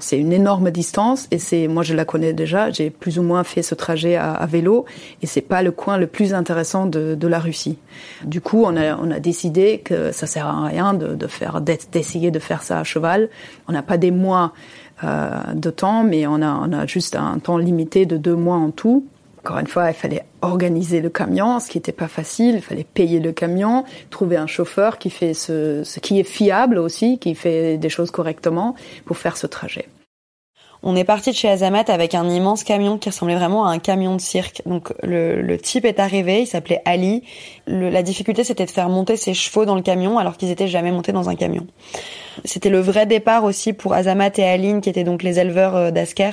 [0.00, 3.44] c'est une énorme distance et c'est moi je la connais déjà j'ai plus ou moins
[3.44, 4.84] fait ce trajet à, vélo
[5.22, 7.78] et c'est pas le coin le plus intéressant de, de, la Russie
[8.24, 11.60] du coup on a on a décidé que ça sert à rien de, de faire
[11.60, 13.30] d'essayer de faire ça à cheval
[13.68, 14.52] on n'a pas des mois
[15.02, 18.70] de temps, mais on a, on a juste un temps limité de deux mois en
[18.70, 19.06] tout.
[19.44, 22.54] Encore une fois, il fallait organiser le camion, ce qui n'était pas facile.
[22.54, 26.78] Il fallait payer le camion, trouver un chauffeur qui fait ce, ce qui est fiable
[26.78, 29.86] aussi, qui fait des choses correctement pour faire ce trajet.
[30.82, 33.78] On est parti de chez Azamat avec un immense camion qui ressemblait vraiment à un
[33.78, 34.62] camion de cirque.
[34.66, 37.22] Donc le, le type est arrivé, il s'appelait Ali.
[37.66, 40.68] Le, la difficulté c'était de faire monter ses chevaux dans le camion alors qu'ils étaient
[40.68, 41.66] jamais montés dans un camion.
[42.44, 45.90] C'était le vrai départ aussi pour Azamat et Aline qui étaient donc les éleveurs euh,
[45.90, 46.30] d'Asker.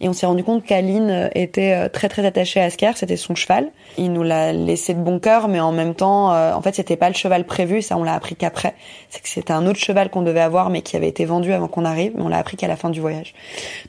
[0.00, 3.16] Et on s'est rendu compte qu'Aline euh, était euh, très très attachée à Asker, c'était
[3.16, 3.70] son cheval.
[3.98, 7.08] Il nous l'a laissé de bon cœur, mais en même temps, en fait c'était pas
[7.08, 8.74] le cheval prévu, ça on l'a appris qu'après.
[9.10, 11.68] C'est que c'était un autre cheval qu'on devait avoir mais qui avait été vendu avant
[11.68, 13.34] qu'on arrive, mais on l'a appris qu'à la fin du voyage.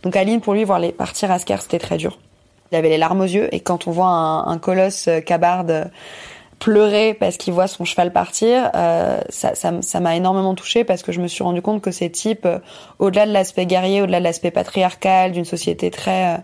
[0.04, 2.20] Donc Aline, pour lui, voir les partir Asker, c'était très dur.
[2.72, 5.90] Il avait les larmes aux yeux et quand on voit un colosse cabarde
[6.60, 11.04] pleurer parce qu'il voit son cheval partir, euh, ça, ça, ça m'a énormément touchée parce
[11.04, 12.60] que je me suis rendu compte que ces types, euh,
[13.00, 16.38] au-delà de l'aspect guerrier, au-delà de l'aspect patriarcal, d'une société très euh,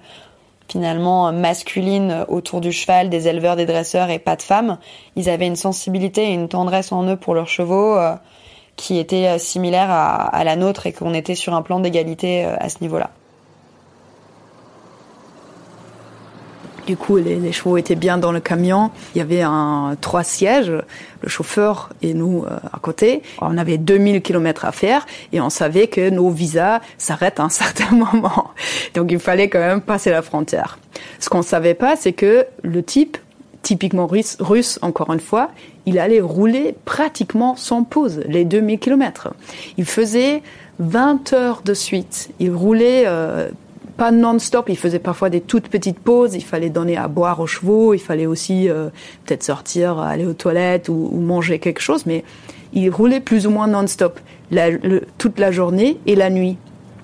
[0.67, 4.77] finalement masculine autour du cheval, des éleveurs, des dresseurs et pas de femmes,
[5.15, 7.97] ils avaient une sensibilité et une tendresse en eux pour leurs chevaux
[8.77, 12.69] qui était similaire à, à la nôtre et qu'on était sur un plan d'égalité à
[12.69, 13.09] ce niveau-là.
[16.87, 18.91] Du coup, les, chevaux étaient bien dans le camion.
[19.15, 23.21] Il y avait un trois sièges, le chauffeur et nous euh, à côté.
[23.39, 27.49] On avait 2000 kilomètres à faire et on savait que nos visas s'arrêtent à un
[27.63, 28.51] certain moment.
[28.95, 30.79] Donc il fallait quand même passer la frontière.
[31.19, 33.17] Ce qu'on savait pas, c'est que le type
[33.61, 35.51] typiquement russe, encore une fois,
[35.85, 39.29] il allait rouler pratiquement sans pause, les 2000 kilomètres.
[39.77, 40.41] Il faisait
[40.79, 42.31] 20 heures de suite.
[42.39, 43.49] Il roulait euh,
[44.01, 44.67] pas non-stop.
[44.67, 46.33] Il faisait parfois des toutes petites pauses.
[46.33, 47.93] Il fallait donner à boire aux chevaux.
[47.93, 48.89] Il fallait aussi euh,
[49.25, 52.07] peut-être sortir, aller aux toilettes ou, ou, manger quelque chose.
[52.07, 52.23] Mais
[52.73, 54.19] il roulait plus ou moins non-stop
[55.19, 56.57] toute la journée et la nuit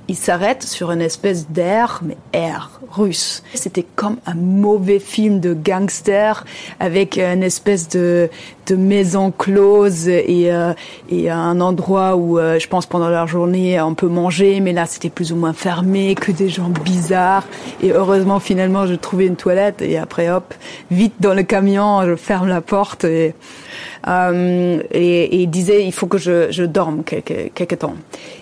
[0.08, 3.44] il s'arrête sur une espèce d'air, mais air russe.
[3.54, 6.46] C'était comme un mauvais film de gangster
[6.80, 8.30] avec une espèce de,
[8.68, 10.74] de maison close et, euh,
[11.10, 14.86] et un endroit où euh, je pense pendant la journée on peut manger, mais là
[14.86, 17.46] c'était plus ou moins fermé, que des gens bizarres.
[17.82, 20.54] Et heureusement finalement je trouvais une toilette et après hop,
[20.90, 23.34] vite dans le camion, je ferme la porte et
[24.08, 27.96] euh, et, et, il disait il faut que je, je dorme quelque, quelque temps.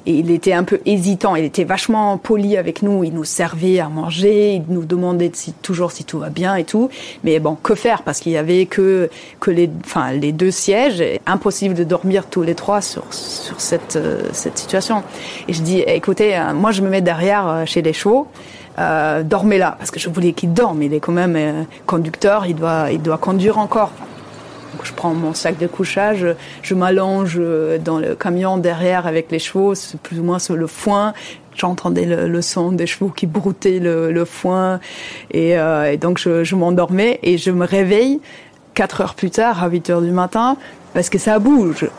[0.06, 4.56] Et il était un peu hésitant, vachement poli avec nous, il nous servait à manger,
[4.56, 6.89] il nous demandait toujours si tout va bien et tout.
[7.24, 8.04] Mais bon, que faire?
[8.04, 9.10] Parce qu'il y avait que
[9.48, 13.04] les, deux sièges, impossible de dormir tous les trois sur
[13.96, 15.04] euh, cette situation.
[15.48, 18.28] Et je dis écoutez, euh, moi je me mets derrière euh, chez les chevaux.
[18.78, 20.84] Dormez là parce que je voulais qu'il dorme.
[20.84, 23.91] Il est quand même conducteur, il doit il doit conduire encore.
[24.74, 26.28] Donc je prends mon sac de couchage,
[26.62, 27.39] je m'allonge
[27.86, 31.13] dans le camion derrière avec les chevaux, plus ou moins sur le foin.
[31.56, 34.80] J'entendais le, le, son des chevaux qui broutaient le, foin
[35.32, 38.20] et, euh, et donc je, je m'endormais et je me réveille
[38.74, 40.58] quatre heures plus tard à 8 heures du matin
[40.94, 41.89] parce que ça bouge.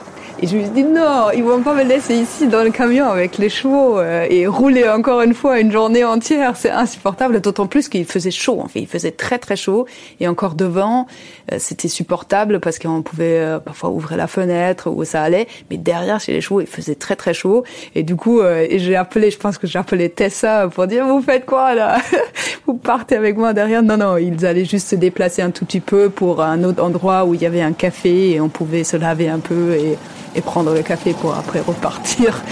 [0.43, 3.07] Et je me suis dit non, ils vont pas me laisser ici dans le camion
[3.07, 7.41] avec les chevaux euh, et rouler encore une fois une journée entière, c'est insupportable.
[7.41, 8.61] D'autant plus qu'il faisait chaud.
[8.61, 9.87] En fait, il faisait très très chaud
[10.21, 11.07] et encore devant,
[11.53, 15.49] euh, c'était supportable parce qu'on pouvait euh, parfois ouvrir la fenêtre où ça allait.
[15.71, 17.65] Mais derrière, chez les chevaux, il faisait très très chaud.
[17.95, 21.47] Et du coup, j'ai appelé, je pense que j'ai appelé Tessa pour dire vous faites
[21.47, 21.97] quoi là
[22.67, 25.81] Vous partez avec moi derrière Non non, ils allaient juste se déplacer un tout petit
[25.81, 28.99] peu pour un autre endroit où il y avait un café et on pouvait se
[28.99, 29.97] laver un peu et
[30.37, 32.45] et prendre le café pour après repartir.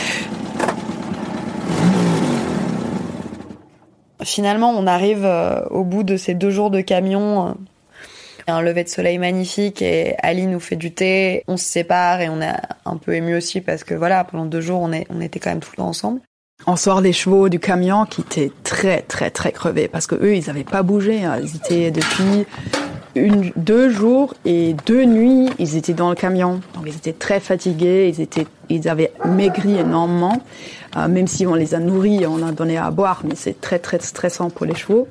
[4.23, 7.49] Finalement, on arrive euh, au bout de ces deux jours de camion.
[7.49, 7.53] Euh,
[8.47, 11.45] un lever de soleil magnifique et Ali nous fait du thé.
[11.49, 12.53] On se sépare et on est
[12.85, 15.51] un peu ému aussi parce que voilà, pendant deux jours, on, est, on était quand
[15.51, 16.21] même tout le temps ensemble.
[16.67, 20.37] On sort les chevaux du camion qui étaient très très très crevés parce que eux
[20.37, 21.25] ils n'avaient pas bougé.
[21.25, 21.41] Hein.
[21.43, 22.47] Ils étaient depuis
[23.15, 26.61] une, deux jours et deux nuits, ils étaient dans le camion.
[26.75, 30.43] Donc ils étaient très fatigués, ils étaient, ils avaient maigri énormément.
[30.97, 33.79] Euh, même si on les a nourris, on a donné à boire, mais c'est très
[33.79, 35.09] très stressant pour les chevaux.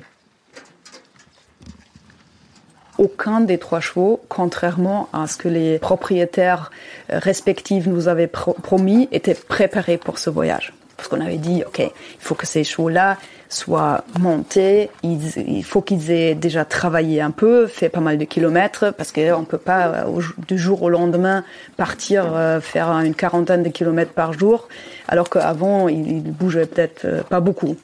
[2.96, 6.70] Aucun des trois chevaux, contrairement à ce que les propriétaires
[7.08, 10.72] respectifs nous avaient promis, était préparé pour ce voyage.
[10.96, 11.90] Parce qu'on avait dit, OK, il
[12.20, 13.18] faut que ces chevaux-là
[13.54, 18.92] soient montés, il faut qu'ils aient déjà travaillé un peu, fait pas mal de kilomètres,
[18.92, 21.44] parce qu'on ne peut pas euh, du jour au lendemain
[21.76, 24.68] partir euh, faire une quarantaine de kilomètres par jour,
[25.08, 27.76] alors qu'avant, ils bougeaient peut-être euh, pas beaucoup.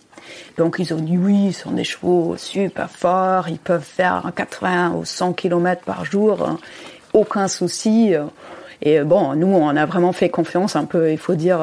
[0.58, 4.94] Donc ils ont dit oui, ce sont des chevaux super forts, ils peuvent faire 80
[4.96, 6.58] ou 100 kilomètres par jour, hein.
[7.12, 8.14] aucun souci.
[8.82, 11.60] Et bon, nous, on a vraiment fait confiance un peu, il faut dire,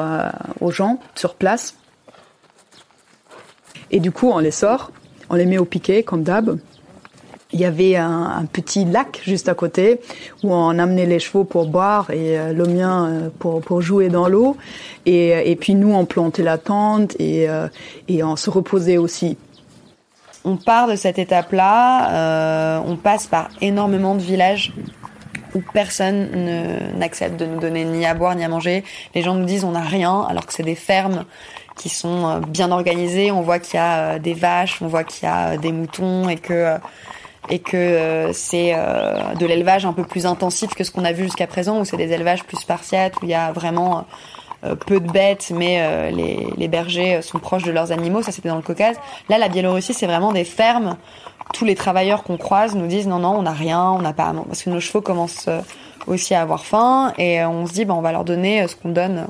[0.60, 1.74] aux gens sur place.
[3.90, 4.90] Et du coup, on les sort,
[5.30, 6.58] on les met au piquet, comme d'hab.
[7.52, 10.00] Il y avait un, petit lac juste à côté
[10.42, 14.10] où on amenait les chevaux pour boire et euh, le mien euh, pour, pour jouer
[14.10, 14.58] dans l'eau.
[15.06, 17.66] Et, et, puis nous, on plantait la tente et, euh,
[18.06, 19.38] et on se reposait aussi.
[20.44, 24.72] On part de cette étape-là, on passe par énormément de villages
[25.54, 26.28] où personne
[26.96, 28.84] n'accepte de nous donner ni à boire ni à manger.
[29.14, 31.24] Les gens nous disent on n'a rien alors que c'est des fermes
[31.78, 33.30] qui sont euh, bien organisées.
[33.30, 35.72] On voit qu'il y a euh, des vaches, on voit qu'il y a euh, des
[35.72, 36.76] moutons et que
[37.50, 41.46] et que c'est de l'élevage un peu plus intensif que ce qu'on a vu jusqu'à
[41.46, 44.04] présent, où c'est des élevages plus spartiates, où il y a vraiment
[44.84, 48.20] peu de bêtes, mais les, les, bergers sont proches de leurs animaux.
[48.20, 48.96] Ça, c'était dans le Caucase.
[49.30, 50.98] Là, la Biélorussie, c'est vraiment des fermes.
[51.54, 54.34] Tous les travailleurs qu'on croise nous disent non, non, on n'a rien, on n'a pas,
[54.46, 55.48] parce que nos chevaux commencent
[56.06, 58.90] aussi à avoir faim, et on se dit, ben, on va leur donner ce qu'on
[58.90, 59.26] donne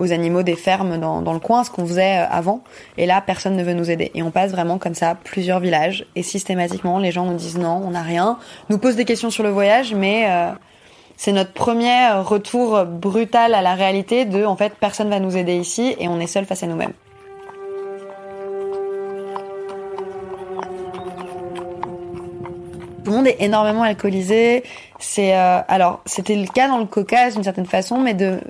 [0.00, 2.62] aux animaux des fermes dans, le coin, ce qu'on faisait euh, avant.
[2.96, 4.10] Et là, personne ne veut nous aider.
[4.14, 6.06] Et on passe vraiment comme ça plusieurs villages.
[6.16, 8.38] Et systématiquement, les gens nous disent non, on n'a rien.
[8.70, 10.50] Nous posent des questions sur le voyage, mais euh,
[11.16, 15.56] c'est notre premier retour brutal à la réalité de, en fait, personne va nous aider
[15.56, 16.94] ici et on est seul face à nous-mêmes.
[23.04, 24.62] Tout le monde est énormément alcoolisé.
[24.98, 28.40] C'est euh, alors c'était le cas dans le Caucase d'une certaine façon, mais de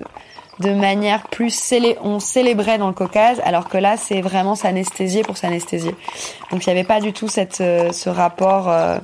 [0.59, 5.23] de manière plus célé on célébrait dans le Caucase, alors que là c'est vraiment s'anesthésier
[5.23, 5.95] pour s'anesthésier.
[6.51, 8.97] Donc il n'y avait pas du tout cette euh, ce rapport euh,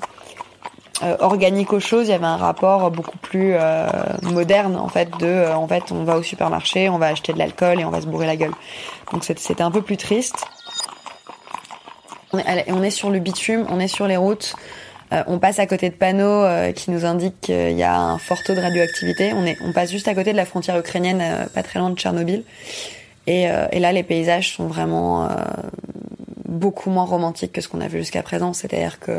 [1.04, 3.56] euh, organique aux choses, il y avait un rapport beaucoup plus
[4.24, 7.80] moderne en fait de en fait on va au supermarché, on va acheter de l'alcool
[7.80, 8.54] et on va se bourrer la gueule.
[9.12, 10.46] Donc c'était un peu plus triste.
[12.34, 14.56] on est sur le bitume, on est sur les routes.
[15.14, 18.18] Euh, on passe à côté de panneaux euh, qui nous indiquent qu'il y a un
[18.18, 19.32] fort taux de radioactivité.
[19.34, 21.90] On, est, on passe juste à côté de la frontière ukrainienne, euh, pas très loin
[21.90, 22.44] de Tchernobyl.
[23.26, 25.28] Et, et là, les paysages sont vraiment
[26.48, 28.54] beaucoup moins romantiques que ce qu'on a vu jusqu'à présent.
[28.54, 29.12] C'est-à-dire que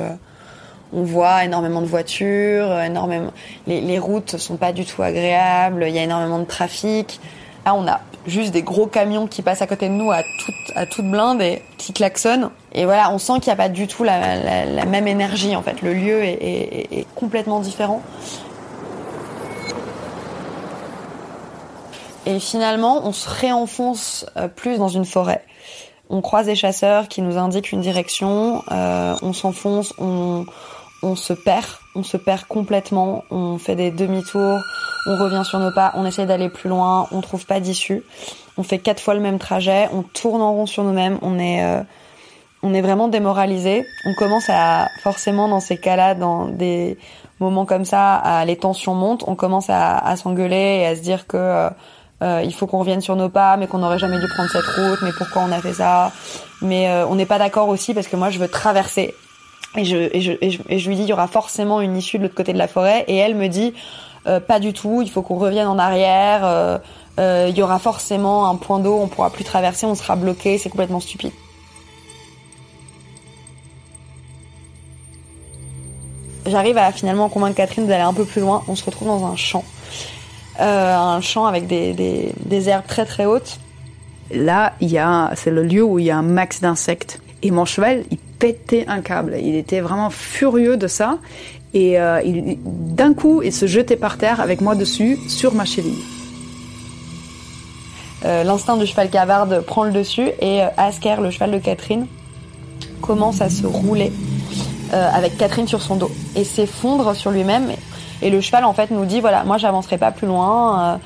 [0.94, 3.34] on voit énormément de voitures, énormément.
[3.66, 5.84] Les, les routes sont pas du tout agréables.
[5.86, 7.20] Il y a énormément de trafic.
[7.66, 10.76] Là, on a juste des gros camions qui passent à côté de nous à toute,
[10.76, 12.48] à toute blinde et qui klaxonnent.
[12.72, 15.82] Et voilà, on sent qu'il n'y a pas du tout la, même énergie en fait.
[15.82, 18.02] Le lieu est, est, complètement différent.
[22.26, 25.42] Et finalement, on se réenfonce euh, plus dans une forêt.
[26.10, 30.44] On croise des chasseurs qui nous indiquent une direction, euh, on s'enfonce, on,
[31.02, 34.60] on se perd, on se perd complètement, on fait des demi-tours,
[35.06, 38.02] on revient sur nos pas, on essaie d'aller plus loin, on trouve pas d'issue,
[38.56, 41.62] on fait quatre fois le même trajet, on tourne en rond sur nous-mêmes, on est
[41.62, 41.82] euh,
[42.62, 43.86] on est vraiment démoralisé.
[44.04, 46.98] On commence à forcément dans ces cas-là, dans des
[47.40, 51.00] moments comme ça, à, les tensions montent, on commence à, à s'engueuler et à se
[51.00, 51.70] dire que euh,
[52.22, 54.66] euh, il faut qu'on revienne sur nos pas, mais qu'on n'aurait jamais dû prendre cette
[54.66, 56.10] route, mais pourquoi on a fait ça?
[56.62, 59.14] Mais on n'est pas d'accord aussi parce que moi je veux traverser
[59.76, 62.24] et je, et je, et je, lui dis, il y aura forcément une issue de
[62.24, 63.04] l'autre côté de la forêt.
[63.06, 63.72] Et elle me dit,
[64.24, 66.80] pas du tout, il faut qu'on revienne en arrière.
[67.18, 70.70] Il y aura forcément un point d'eau, on pourra plus traverser, on sera bloqué, c'est
[70.70, 71.32] complètement stupide.
[76.48, 78.62] J'arrive à finalement convaincre Catherine d'aller un peu plus loin.
[78.68, 79.64] On se retrouve dans un champ.
[80.60, 83.58] Euh, un champ avec des, des, herbes très très hautes.
[84.32, 87.20] Là, il y a, c'est le lieu où il y a un max d'insectes.
[87.42, 89.36] Et mon cheval, il pétait un câble.
[89.40, 91.18] Il était vraiment furieux de ça.
[91.74, 92.20] Et euh,
[92.64, 96.02] d'un coup, il se jetait par terre avec moi dessus, sur ma cheville.
[98.24, 102.06] Euh, L'instinct du cheval cavarde prend le dessus et euh, Asker, le cheval de Catherine,
[103.00, 104.12] commence à se rouler
[104.92, 107.70] euh, avec Catherine sur son dos et s'effondre sur lui-même.
[108.22, 110.80] Et le cheval en fait nous dit voilà, moi j'avancerai pas plus loin.
[110.80, 110.96] Euh,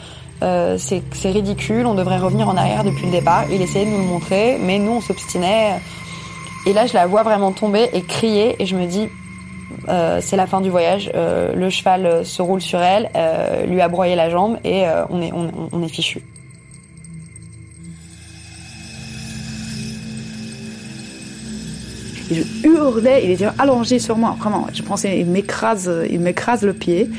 [0.43, 3.45] euh, c'est ridicule, on devrait revenir en arrière depuis le départ.
[3.51, 5.81] Il essayait de nous le montrer, mais nous on s'obstinait.
[6.67, 9.09] Et là je la vois vraiment tomber et crier et je me dis
[9.89, 11.11] euh, c'est la fin du voyage.
[11.15, 15.21] Euh, le cheval se roule sur elle, euh, lui a broyé la jambe et on
[15.21, 16.23] est on, on est fichu.
[22.35, 24.67] Je hurlais, il était allongé sur moi, vraiment.
[24.73, 27.11] Je pensais, il m'écrase, il m'écrase le pied.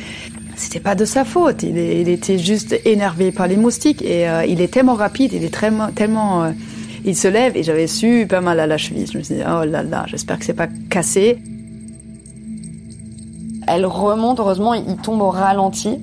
[0.56, 4.62] C'était pas de sa faute, il, était juste énervé par les moustiques et euh, il
[4.62, 6.52] est tellement rapide, il est très, tellement, euh,
[7.06, 9.08] il se lève et j'avais super mal à la cheville.
[9.12, 11.40] Je me suis dit, oh là là, j'espère que c'est pas cassé.
[13.68, 16.00] Elle remonte, heureusement, il tombe au ralenti.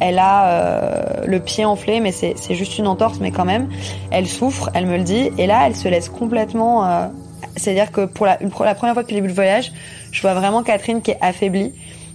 [0.00, 3.68] Elle a euh, le pied enflé, mais c'est juste une entorse, mais quand même.
[4.10, 7.10] Elle souffre, elle me le dit, et là, elle se laisse complètement
[7.56, 9.72] c'est-à-dire que pour la, première fois depuis le début du voyage,
[10.12, 11.72] je vois vraiment Catherine qui est affaiblie.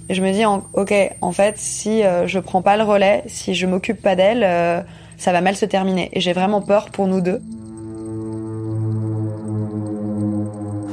[0.10, 3.54] Et je me dis, ok, en fait, si euh, je prends pas le relais, si
[3.54, 4.82] je m'occupe pas d'elle, euh,
[5.18, 6.10] ça va mal se terminer.
[6.14, 7.42] Et j'ai vraiment peur pour nous deux.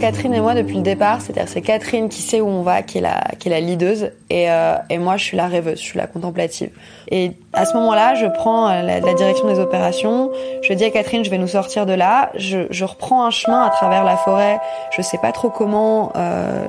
[0.00, 2.98] Catherine et moi depuis le départ, c'est-à-dire c'est Catherine qui sait où on va, qui
[2.98, 5.84] est la, qui est la leaduse, et, euh, et moi je suis la rêveuse, je
[5.84, 6.70] suis la contemplative.
[7.10, 10.30] Et à ce moment-là, je prends euh, la, la, direction des opérations,
[10.62, 13.62] je dis à Catherine je vais nous sortir de là, je, je reprends un chemin
[13.62, 14.58] à travers la forêt,
[14.90, 16.66] je sais pas trop comment, euh,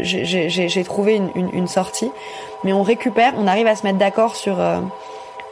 [0.00, 2.10] j'ai trouvé une, une, sortie,
[2.64, 4.78] mais on récupère, on arrive à se mettre d'accord sur euh,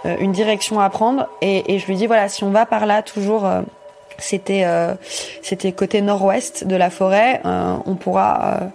[0.07, 2.87] euh une direction à prendre, et, et, je lui dis voilà si on va par
[2.87, 3.63] là toujours euh,
[4.19, 4.95] c'était euh,
[5.43, 7.41] c'était côté nord-ouest de la forêt.
[7.45, 8.67] Euh, on pourra euh,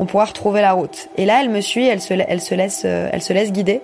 [0.00, 1.08] on pourra retrouver la route.
[1.16, 3.80] Et là, elle me suit, elle se elle se laisse elle se laisse guider.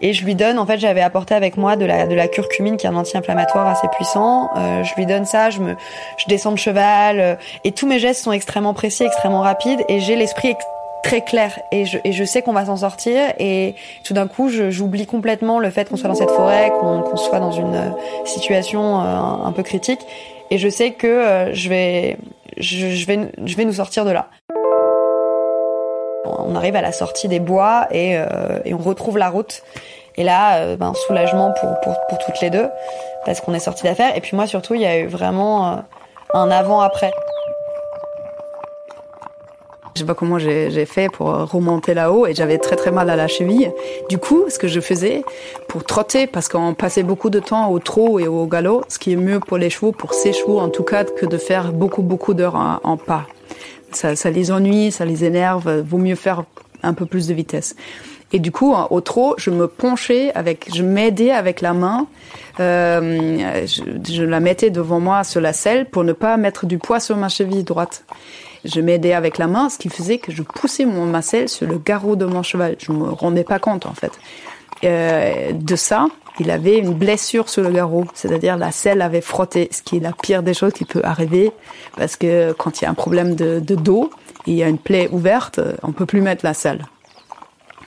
[0.00, 2.76] Et je lui donne, en fait, j'avais apporté avec moi de la de la curcumine,
[2.76, 4.50] qui est un anti-inflammatoire assez puissant.
[4.56, 5.74] je lui donne ça, je me
[6.18, 10.16] je descends de cheval et tous mes gestes sont extrêmement précis, extrêmement rapides et j'ai
[10.16, 10.54] l'esprit
[11.02, 13.74] très clair et je, je sais qu'on va s'en sortir et
[14.04, 17.52] tout d'un coup j'oublie complètement le fait qu'on soit dans cette forêt, qu'on soit dans
[17.52, 17.94] une
[18.24, 20.00] situation un, un peu critique
[20.50, 22.16] et je sais que euh, je vais,
[22.56, 24.28] je, vais, je vais nous sortir de là.
[26.24, 28.26] On arrive à la sortie des bois et, euh,
[28.66, 29.62] on retrouve la route.
[30.16, 32.68] Et là, euh, ben, soulagement pour, pour, pour toutes les deux
[33.24, 34.16] parce qu'on est sorti d'affaires.
[34.16, 35.76] Et puis moi surtout, il y a eu vraiment euh,
[36.34, 37.12] un avant-après.
[39.98, 43.16] Je sais pas comment j'ai fait pour remonter là-haut et j'avais très très mal à
[43.16, 43.72] la cheville.
[44.08, 45.24] Du coup, ce que je faisais
[45.66, 49.14] pour trotter, parce qu'on passait beaucoup de temps au trot et au galop, ce qui
[49.14, 52.02] est mieux pour les chevaux, pour ces chevaux en tout cas, que de faire beaucoup
[52.02, 53.26] beaucoup d'heures en, pas.
[53.90, 55.80] Ça, ça les ennuie, ça les énerve.
[55.80, 56.44] Vaut mieux faire
[56.84, 57.74] un peu plus de vitesse.
[58.32, 62.06] Et du coup, au trot, je me penchais avec, je m'aidais avec la main.
[62.60, 63.82] Euh, je,
[64.12, 67.16] je, la mettais devant moi sur la selle pour ne pas mettre du poids sur
[67.16, 68.04] ma cheville droite.
[68.64, 71.78] Je m'aidais avec la main, ce qui faisait que je poussais mon macelle sur le
[71.78, 72.76] garrot de mon cheval.
[72.78, 74.12] Je me rendais pas compte en fait.
[74.84, 76.06] Euh, de ça,
[76.38, 80.00] il avait une blessure sur le garrot, c'est-à-dire la selle avait frotté, ce qui est
[80.00, 81.50] la pire des choses qui peut arriver,
[81.96, 84.10] parce que quand il y a un problème de, de dos,
[84.46, 86.86] il y a une plaie ouverte, on peut plus mettre la selle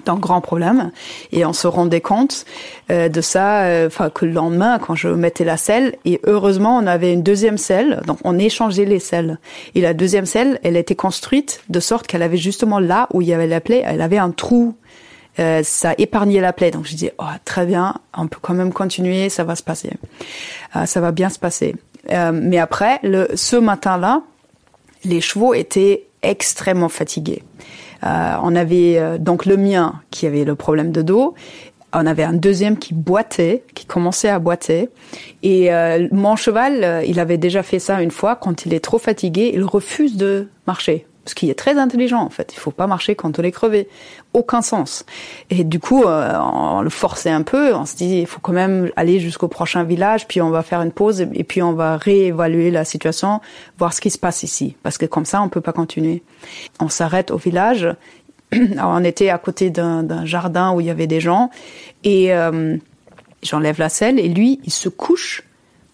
[0.06, 0.91] d'un grand problème.
[1.32, 2.45] Et on se rendait compte
[2.91, 6.78] euh, de ça euh, enfin que le lendemain quand je mettais la selle et heureusement
[6.78, 8.02] on avait une deuxième selle.
[8.08, 9.39] Donc on échangeait les selles.
[9.76, 13.28] Et la deuxième selle elle était construite de sorte qu'elle avait justement là où il
[13.28, 14.76] y avait la plaie elle avait un trou.
[15.39, 16.72] Euh, ça épargnait la plaie.
[16.72, 19.91] Donc je dis oh très bien on peut quand même continuer ça va se passer.
[20.76, 21.76] Euh, ça va bien se passer.
[22.12, 24.22] Euh, mais après le ce matin là
[25.04, 27.43] les chevaux étaient extrêmement fatigués
[28.04, 31.36] on avait euh, donc le mien qui avait le problème de dos.
[31.93, 34.89] On avait un deuxième qui boitait, qui commençait à boiter.
[35.43, 38.38] Et euh, mon cheval, euh, il avait déjà fait ça une fois.
[38.38, 42.30] Quand il est trop fatigué, il refuse de marcher ce qui est très intelligent en
[42.30, 42.53] fait.
[42.53, 43.88] Il faut pas marcher quand on est crevé,
[44.34, 45.05] aucun sens.
[45.49, 47.74] Et du coup, euh, on le forçait un peu.
[47.76, 50.82] On se dit, il faut quand même aller jusqu'au prochain village, puis on va faire
[50.82, 53.39] une pause et puis on va réévaluer la situation,
[53.78, 56.24] voir ce qui se passe ici, parce que comme ça, on peut pas continuer.
[56.80, 57.88] On s'arrête au village.
[58.53, 61.51] On était à côté d'un jardin où il y avait des gens
[62.03, 62.76] et euh,
[63.43, 65.43] j'enlève la selle et lui, il se couche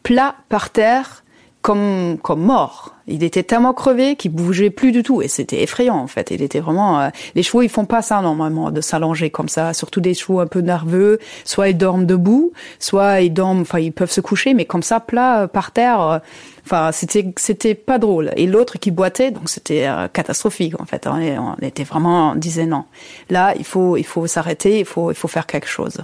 [0.01, 1.23] plat par terre
[1.68, 2.93] comme comme mort.
[3.07, 6.32] Il était tellement crevé qu'il bougeait plus du tout et c'était effrayant en fait.
[6.32, 7.01] Il était vraiment.
[7.01, 9.74] Euh, les chevaux ils font pas ça normalement de s'allonger comme ça.
[9.74, 11.20] Surtout des chevaux un peu nerveux.
[11.43, 13.61] Soit ils dorment debout, soit ils dorment.
[13.61, 16.01] Enfin ils peuvent se coucher, mais comme ça plat euh, par terre.
[16.01, 16.20] Euh,
[16.65, 18.32] enfin c'était c'était pas drôle.
[18.38, 21.05] Et l'autre qui boitait donc c'était catastrophique en fait.
[21.05, 22.86] On, on était vraiment on disait non.
[23.30, 24.80] Là il faut il faut s'arrêter.
[24.80, 25.97] Il faut il faut faire quelque chose.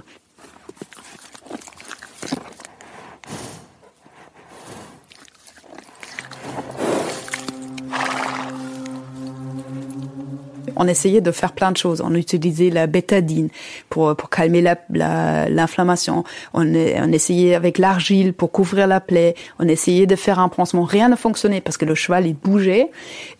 [10.76, 12.02] On essayait de faire plein de choses.
[12.04, 13.48] On utilisait la bétadine
[13.90, 16.24] pour, pour calmer l'inflammation.
[16.54, 19.34] La, on, on essayait avec l'argile pour couvrir la plaie.
[19.58, 20.84] On essayait de faire un pansement.
[20.84, 22.90] Rien ne fonctionnait parce que le cheval, il bougeait.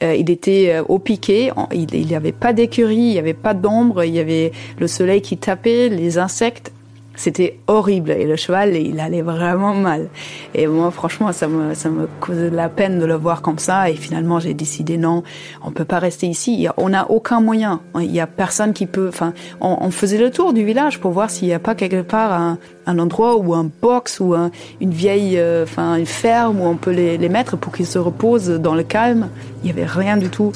[0.03, 1.51] Euh, il était euh, au piqué.
[1.73, 4.05] Il n'y avait pas d'écurie, il n'y avait pas d'ombre.
[4.05, 6.73] Il y avait le soleil qui tapait, les insectes.
[7.17, 10.09] C'était horrible et le cheval, il allait vraiment mal.
[10.55, 13.59] Et moi, franchement, ça me, ça me causait de la peine de le voir comme
[13.59, 13.89] ça.
[13.89, 15.23] Et finalement, j'ai décidé non,
[15.65, 16.67] on peut pas rester ici.
[16.77, 17.81] On n'a aucun moyen.
[18.01, 19.09] Il y a personne qui peut.
[19.09, 22.33] Enfin, on, faisait le tour du village pour voir s'il n'y a pas quelque part
[22.33, 24.35] un, un endroit ou un box ou
[24.81, 27.99] une vieille, euh, enfin, une ferme où on peut les, les mettre pour qu'ils se
[27.99, 29.29] reposent dans le calme.
[29.63, 30.53] Il y avait rien du tout.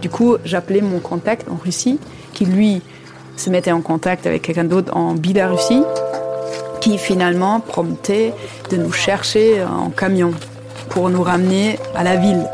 [0.00, 1.98] Du coup, j'appelais mon contact en Russie,
[2.32, 2.82] qui lui
[3.36, 5.82] se mettait en contact avec quelqu'un d'autre en Biélorussie
[6.80, 8.34] qui finalement promettait
[8.70, 10.32] de nous chercher en camion
[10.90, 12.46] pour nous ramener à la ville.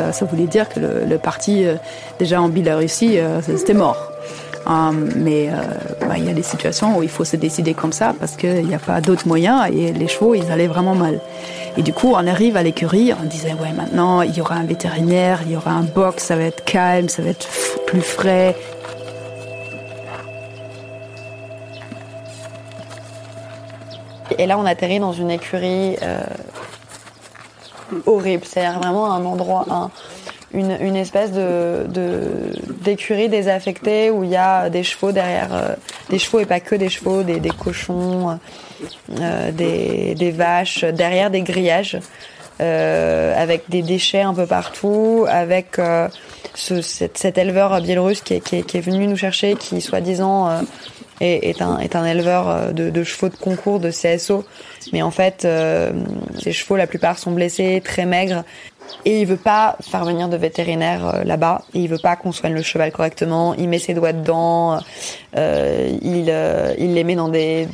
[0.00, 1.76] Euh, ça voulait dire que le, parti, euh,
[2.18, 4.10] déjà en Biélorussie, euh, c'était mort.
[5.16, 5.50] mais
[6.00, 8.66] bah, il y a des situations où il faut se décider comme ça parce qu'il
[8.66, 11.20] n'y a pas d'autres moyens et les chevaux, ils allaient vraiment mal.
[11.76, 14.64] Et du coup, on arrive à l'écurie, on disait, ouais, maintenant, il y aura un
[14.64, 17.46] vétérinaire, il y aura un box, ça va être calme, ça va être
[17.86, 18.56] plus frais,
[24.38, 26.20] Et là, on atterrit dans une écurie euh,
[28.06, 28.44] horrible.
[28.44, 29.90] C'est vraiment un endroit, un,
[30.52, 31.30] une, espèce
[32.82, 35.74] d'écurie désaffectée où il y a des chevaux derrière, euh,
[36.10, 38.38] des chevaux et pas que des chevaux, des, cochons,
[39.20, 41.98] euh, des, vaches, derrière des grillages.
[42.60, 45.76] Avec des déchets un peu partout, avec
[46.54, 50.62] ce, cet, éleveur biélorusse qui est, venu nous chercher, qui soi-disant
[51.20, 54.44] est, un, est un éleveur euh, de, de, chevaux de concours, de CSO.
[54.92, 55.92] Mais en fait, euh,
[56.42, 58.44] ces chevaux, la plupart sont blessés, très maigres.
[59.06, 61.62] Et il veut pas faire venir de vétérinaire euh, là-bas.
[61.72, 63.54] Il veut pas qu'on soigne le cheval correctement.
[63.54, 64.80] Il met ses doigts dedans.
[65.36, 66.32] Euh, il,
[66.78, 67.68] il les met dans des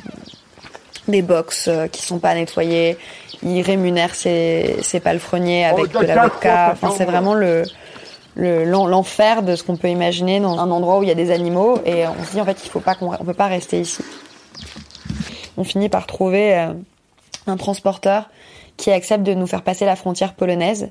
[1.09, 2.97] des box qui sont pas nettoyés.
[3.43, 6.71] Il rémunère ses, ses palefreniers avec oh, de la vodka.
[6.73, 7.65] Enfin, c'est vraiment le
[8.41, 11.79] l'enfer de ce qu'on peut imaginer dans un endroit où il y a des animaux
[11.85, 14.03] et on se dit en fait il faut pas qu'on on peut pas rester ici.
[15.57, 16.73] On finit par trouver euh,
[17.47, 18.31] un transporteur
[18.79, 20.91] qui accepte de nous faire passer la frontière polonaise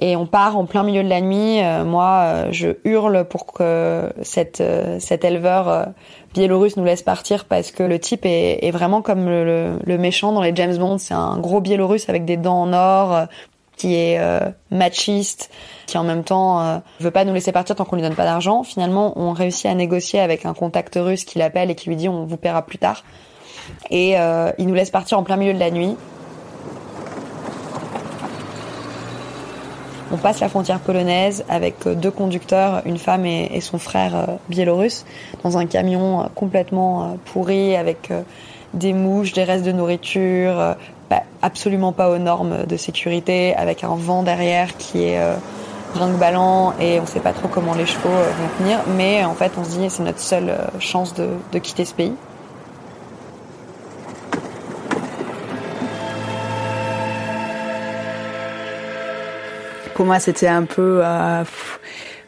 [0.00, 1.62] et on part en plein milieu de la nuit.
[1.62, 5.90] Euh, moi, euh, je hurle pour que cet éleveur
[6.34, 10.56] biélorusse nous laisse partir parce que le type est, vraiment comme le, méchant dans les
[10.56, 10.98] James Bond.
[10.98, 13.26] C'est un gros biélorusse avec des dents en or,
[13.80, 15.50] qui est euh, machiste,
[15.86, 18.26] qui en même temps euh, veut pas nous laisser partir tant qu'on lui donne pas
[18.26, 18.62] d'argent.
[18.62, 22.06] Finalement, on réussit à négocier avec un contact russe qui l'appelle et qui lui dit
[22.06, 23.04] on vous paiera plus tard.
[23.88, 25.96] Et euh, il nous laisse partir en plein milieu de la nuit.
[30.12, 35.06] On passe la frontière polonaise avec deux conducteurs, une femme et, son frère biélorusse,
[35.42, 38.12] dans un camion complètement pourri avec
[38.74, 40.74] des mouches, des restes de nourriture,
[41.42, 45.34] absolument pas aux normes de sécurité, avec un vent derrière qui est euh,
[46.18, 48.78] ballant et on sait pas trop comment les chevaux euh, vont tenir.
[48.96, 51.94] Mais en fait, on se dit c'est notre seule euh, chance de, de quitter ce
[51.94, 52.14] pays.
[59.94, 61.44] Pour moi, c'était un peu euh,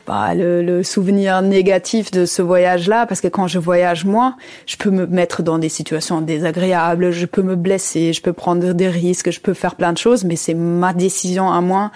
[0.06, 4.36] bah, le, le, souvenir négatif de ce voyage-là, parce que quand je voyage moi,
[4.66, 8.72] je peux me mettre dans des situations désagréables, je peux me blesser, je peux prendre
[8.72, 11.90] des risques, je peux faire plein de choses, mais c'est ma décision à moi.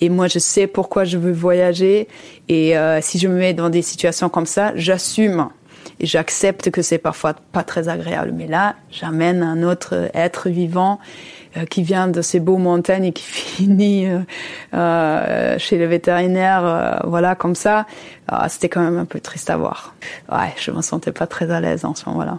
[0.00, 2.08] Et moi, je sais pourquoi je veux voyager.
[2.48, 5.48] Et euh, si je me mets dans des situations comme ça, j'assume
[6.00, 8.32] et j'accepte que c'est parfois pas très agréable.
[8.34, 10.98] Mais là, j'amène un autre être vivant
[11.68, 14.20] qui vient de ces beaux montagnes et qui finit euh,
[14.74, 17.86] euh, chez le vétérinaire, voilà, comme ça.
[18.28, 19.94] Ah, c'était quand même un peu triste à voir.
[20.30, 22.38] Ouais, je me sentais pas très à l'aise en ce moment-là.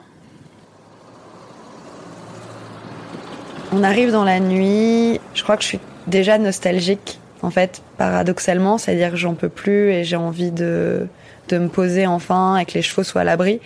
[3.72, 5.20] On arrive dans la nuit.
[5.34, 9.92] Je crois que je suis déjà nostalgique en fait, paradoxalement, c'est-à-dire que j'en peux plus
[9.92, 11.08] et j'ai envie de,
[11.50, 13.60] de me poser enfin et que les chevaux soient à l'abri.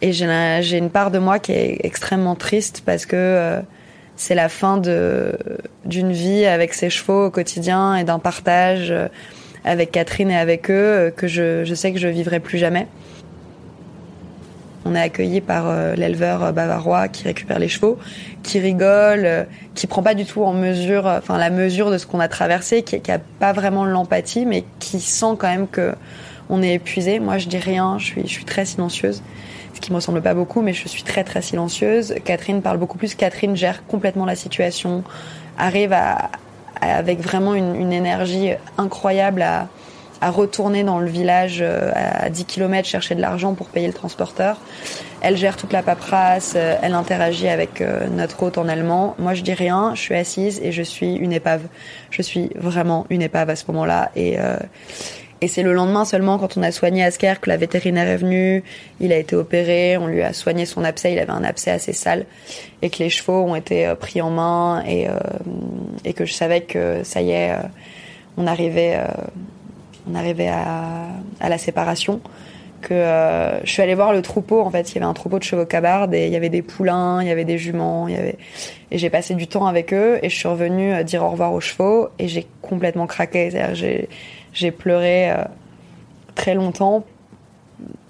[0.00, 3.60] Et j'ai une part de moi qui est extrêmement triste parce que euh,
[4.16, 5.36] c'est la fin de
[5.84, 9.08] d'une vie avec ces chevaux au quotidien et d'un partage euh,
[9.64, 12.86] avec Catherine et avec eux euh, que je, je sais que je vivrai plus jamais.
[14.86, 17.98] On est accueilli par euh, l'éleveur bavarois qui récupère les chevaux,
[18.42, 22.20] qui rigole, qui prend pas du tout en mesure, enfin la mesure de ce qu'on
[22.20, 25.94] a traversé, qui, qui a pas vraiment l'empathie, mais qui sent quand même que
[26.50, 27.18] on est épuisé.
[27.18, 29.22] Moi, je dis rien, je suis, je suis très silencieuse
[29.84, 32.14] qui me ressemble pas beaucoup, mais je suis très très silencieuse.
[32.24, 33.14] Catherine parle beaucoup plus.
[33.14, 35.04] Catherine gère complètement la situation,
[35.58, 35.94] arrive
[36.80, 39.68] avec vraiment une, énergie incroyable à,
[40.22, 43.92] à, retourner dans le village euh, à 10 km chercher de l'argent pour payer le
[43.92, 44.58] transporteur.
[45.20, 49.14] Elle gère toute la paperasse, euh, elle interagit avec euh, notre hôte en allemand.
[49.18, 51.62] Moi, je dis rien, je suis assise et je suis une épave.
[52.10, 54.38] Je suis vraiment une épave à ce moment-là et
[55.44, 58.64] et c'est le lendemain seulement, quand on a soigné Asker, que la vétérinaire est venue.
[58.98, 61.12] Il a été opéré, on lui a soigné son abcès.
[61.12, 62.24] Il avait un abcès assez sale.
[62.80, 64.82] Et que les chevaux ont été euh, pris en main.
[64.86, 65.12] Et, euh,
[66.06, 67.56] et que je savais que ça y est, euh,
[68.38, 68.98] on arrivait,
[70.10, 71.08] on arrivait à,
[71.46, 72.22] la séparation.
[72.80, 72.94] Que
[73.64, 74.62] je suis allée voir le troupeau.
[74.62, 76.62] En fait, il y avait un troupeau de chevaux cabardes et il y avait des
[76.62, 78.08] poulains, il y avait des juments.
[78.08, 78.38] Et
[78.92, 80.18] j'ai passé du temps avec eux.
[80.22, 82.08] Et je suis revenue dire au revoir aux chevaux.
[82.18, 83.50] Et j'ai complètement craqué.
[83.74, 84.08] J'ai
[84.54, 85.44] j'ai pleuré euh,
[86.34, 87.04] très longtemps.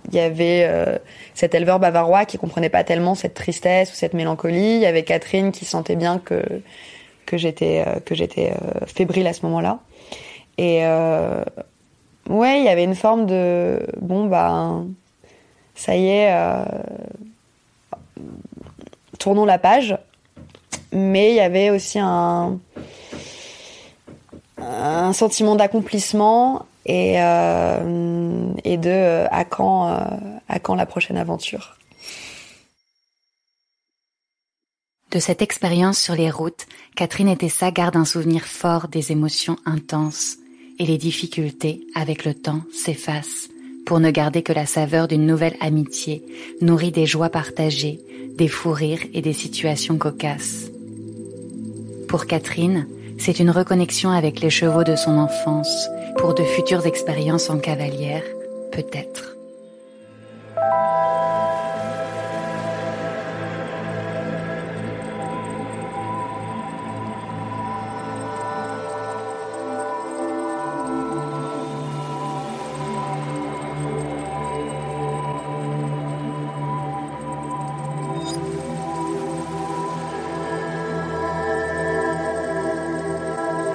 [0.08, 0.98] Il y avait euh,
[1.32, 4.76] cet éleveur bavarois qui comprenait pas tellement cette tristesse ou cette mélancolie.
[4.76, 6.42] Il y avait Catherine qui sentait bien que
[7.26, 8.52] que j'étais euh, que j'étais
[8.86, 9.80] fébrile à ce moment-là.
[10.58, 10.84] Et
[12.28, 14.82] ouais, il y avait une forme de bon bah
[15.74, 16.32] ça y est,
[19.18, 19.98] tournons la page.
[20.92, 22.60] Mais il y avait aussi un
[24.58, 29.98] un sentiment d'accomplissement et, euh, et de euh, à quand, euh,
[30.48, 31.76] à quand la prochaine aventure.
[35.10, 39.56] De cette expérience sur les routes, Catherine et Tessa gardent un souvenir fort des émotions
[39.64, 40.36] intenses
[40.78, 43.48] et les difficultés, avec le temps, s'effacent
[43.86, 46.24] pour ne garder que la saveur d'une nouvelle amitié,
[46.60, 48.00] nourrie des joies partagées,
[48.36, 50.70] des fous rires et des situations cocasses.
[52.08, 52.88] Pour Catherine,
[53.24, 58.22] c'est une reconnexion avec les chevaux de son enfance pour de futures expériences en cavalière,
[58.70, 59.38] peut-être.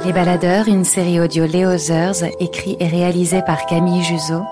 [0.06, 4.44] Les Baladeurs, une série audio Léo Zers, écrit et réalisée par Camille Juzo.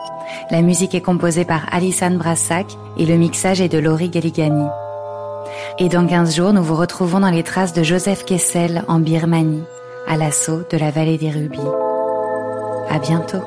[0.51, 2.65] La musique est composée par Alison Brassac
[2.97, 4.67] et le mixage est de Laurie Galligani.
[5.79, 9.63] Et dans 15 jours, nous vous retrouvons dans les traces de Joseph Kessel en Birmanie,
[10.07, 11.59] à l'assaut de la vallée des rubis.
[12.89, 13.41] À bientôt.